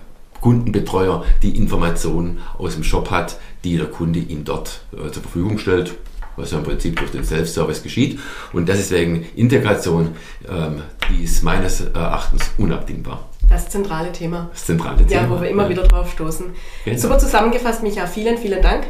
Kundenbetreuer 0.41 1.23
die 1.41 1.55
Informationen 1.55 2.39
aus 2.57 2.73
dem 2.73 2.83
Shop 2.83 3.09
hat, 3.09 3.39
die 3.63 3.77
der 3.77 3.87
Kunde 3.87 4.19
ihm 4.19 4.43
dort 4.43 4.81
äh, 4.91 5.11
zur 5.11 5.23
Verfügung 5.23 5.57
stellt 5.57 5.95
was 6.41 6.51
ja 6.51 6.57
im 6.57 6.63
Prinzip 6.63 6.97
durch 6.97 7.11
den 7.11 7.23
Self-Service 7.23 7.83
geschieht. 7.83 8.19
Und 8.53 8.67
das 8.67 8.79
ist 8.79 8.91
wegen 8.91 9.25
Integration, 9.35 10.15
ähm, 10.49 10.81
die 11.09 11.23
ist 11.23 11.43
meines 11.43 11.81
Erachtens 11.81 12.51
unabdingbar. 12.57 13.29
Das 13.49 13.69
zentrale 13.69 14.11
Thema. 14.11 14.49
Das 14.53 14.65
zentrale 14.65 15.05
Thema. 15.05 15.21
Ja, 15.21 15.29
wo 15.29 15.41
wir 15.41 15.49
immer 15.49 15.63
ja. 15.63 15.69
wieder 15.69 15.83
drauf 15.83 16.11
stoßen. 16.11 16.47
Genau. 16.85 16.97
Super 16.97 17.19
zusammengefasst, 17.19 17.83
Micha. 17.83 18.07
Vielen, 18.07 18.37
vielen 18.37 18.61
Dank. 18.61 18.85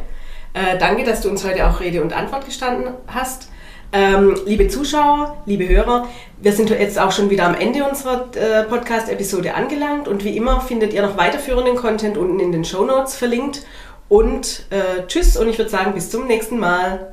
Äh, 0.54 0.78
danke, 0.78 1.04
dass 1.04 1.22
du 1.22 1.30
uns 1.30 1.46
heute 1.46 1.68
auch 1.68 1.80
Rede 1.80 2.02
und 2.02 2.14
Antwort 2.14 2.46
gestanden 2.46 2.94
hast. 3.08 3.50
Ähm, 3.94 4.38
liebe 4.46 4.70
Zuschauer, 4.70 5.38
liebe 5.46 5.68
Hörer, 5.68 6.08
wir 6.42 6.54
sind 6.54 6.70
jetzt 6.70 6.98
auch 6.98 7.12
schon 7.12 7.30
wieder 7.30 7.46
am 7.46 7.56
Ende 7.56 7.84
unserer 7.84 8.30
äh, 8.36 8.64
Podcast-Episode 8.64 9.54
angelangt 9.54 10.08
und 10.08 10.24
wie 10.24 10.38
immer 10.38 10.62
findet 10.62 10.94
ihr 10.94 11.02
noch 11.02 11.18
weiterführenden 11.18 11.76
Content 11.76 12.18
unten 12.18 12.40
in 12.40 12.54
den 12.54 12.64
Show 12.64 12.86
Notes 12.86 13.16
verlinkt. 13.16 13.66
Und 14.08 14.66
äh, 14.70 15.08
tschüss 15.08 15.38
und 15.38 15.48
ich 15.48 15.58
würde 15.58 15.72
sagen, 15.72 15.94
bis 15.94 16.10
zum 16.10 16.28
nächsten 16.28 16.60
Mal. 16.60 17.11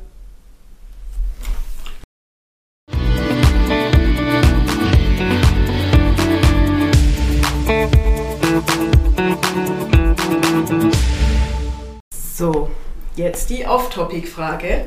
Jetzt 13.19 13.51
die 13.51 13.67
Off-Topic-Frage. 13.67 14.87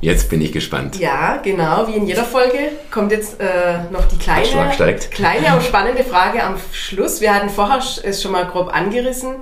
Jetzt 0.00 0.30
bin 0.30 0.40
ich 0.40 0.52
gespannt. 0.52 0.98
Ja, 0.98 1.38
genau. 1.38 1.88
Wie 1.88 1.94
in 1.94 2.06
jeder 2.06 2.24
Folge 2.24 2.70
kommt 2.90 3.10
jetzt 3.10 3.40
äh, 3.40 3.90
noch 3.90 4.06
die 4.06 4.16
kleine, 4.16 4.70
kleine, 5.10 5.52
aber 5.52 5.60
spannende 5.60 6.04
Frage 6.04 6.42
am 6.42 6.56
Schluss. 6.72 7.20
Wir 7.20 7.34
hatten 7.34 7.50
vorher 7.50 7.78
es 7.78 8.22
schon 8.22 8.32
mal 8.32 8.46
grob 8.46 8.72
angerissen. 8.72 9.36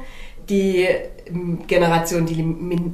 Die 0.48 0.86
ähm, 1.26 1.66
Generation, 1.66 2.24
die 2.24 2.92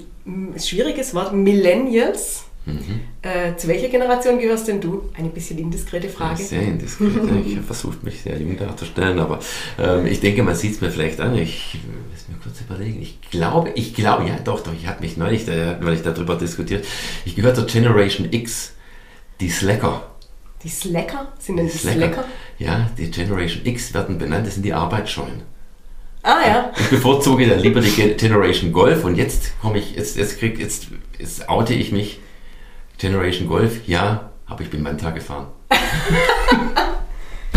schwieriges 0.58 1.14
Wort, 1.14 1.32
Millennials 1.32 2.44
Mhm. 2.64 3.00
Äh, 3.22 3.56
zu 3.56 3.66
welcher 3.66 3.88
Generation 3.88 4.38
gehörst 4.38 4.68
denn 4.68 4.80
du? 4.80 5.10
Eine 5.14 5.30
bisschen 5.30 5.58
indiskrete 5.58 6.08
Frage. 6.08 6.40
Ja, 6.40 6.46
sehr 6.46 6.62
indiskret. 6.62 7.08
ich 7.46 7.56
habe 7.56 7.66
versucht, 7.66 8.04
mich 8.04 8.22
sehr 8.22 8.38
jung 8.38 8.56
darzustellen, 8.56 9.18
aber 9.18 9.40
ähm, 9.78 10.06
ich 10.06 10.20
denke, 10.20 10.42
man 10.42 10.54
sieht 10.54 10.74
es 10.74 10.80
mir 10.80 10.90
vielleicht 10.90 11.20
an. 11.20 11.36
Ich 11.36 11.78
muss 12.10 12.28
mir 12.28 12.36
kurz 12.42 12.60
überlegen. 12.60 13.02
Ich 13.02 13.20
glaube, 13.30 13.70
ich 13.74 13.94
glaube, 13.94 14.28
ja, 14.28 14.38
doch, 14.38 14.60
doch. 14.60 14.72
Ich 14.72 14.86
habe 14.86 15.00
mich 15.00 15.16
neulich, 15.16 15.44
da, 15.44 15.78
weil 15.80 15.94
ich 15.94 16.02
darüber 16.02 16.36
diskutiert, 16.36 16.86
ich 17.24 17.34
gehöre 17.34 17.54
zur 17.54 17.66
Generation 17.66 18.28
X, 18.30 18.74
die 19.40 19.50
Slacker. 19.50 20.08
Die 20.62 20.68
Slacker? 20.68 21.32
Sind 21.40 21.56
denn 21.56 21.66
die 21.66 21.76
Slacker? 21.76 21.98
Slacker? 21.98 22.24
Ja, 22.58 22.90
die 22.96 23.10
Generation 23.10 23.66
X 23.66 23.92
werden 23.92 24.18
benannt, 24.18 24.46
das 24.46 24.54
sind 24.54 24.62
die 24.64 24.72
Arbeitsscheuen. 24.72 25.42
Ah 26.22 26.38
ja. 26.46 26.72
Ich 26.78 26.90
bevorzuge 26.90 27.48
dann 27.48 27.58
lieber 27.58 27.80
die 27.80 27.90
Generation 27.90 28.72
Golf 28.72 29.04
und 29.04 29.16
jetzt 29.16 29.60
komme 29.60 29.78
ich, 29.78 29.96
jetzt, 29.96 30.16
jetzt 30.16 30.38
krieg, 30.38 30.60
jetzt, 30.60 30.86
jetzt 31.18 31.48
oute 31.48 31.74
ich 31.74 31.90
mich. 31.90 32.20
Generation 33.02 33.48
Golf, 33.48 33.88
ja, 33.88 34.30
aber 34.46 34.60
ich 34.60 34.70
bin 34.70 34.80
Manta 34.80 35.10
gefahren. 35.10 35.48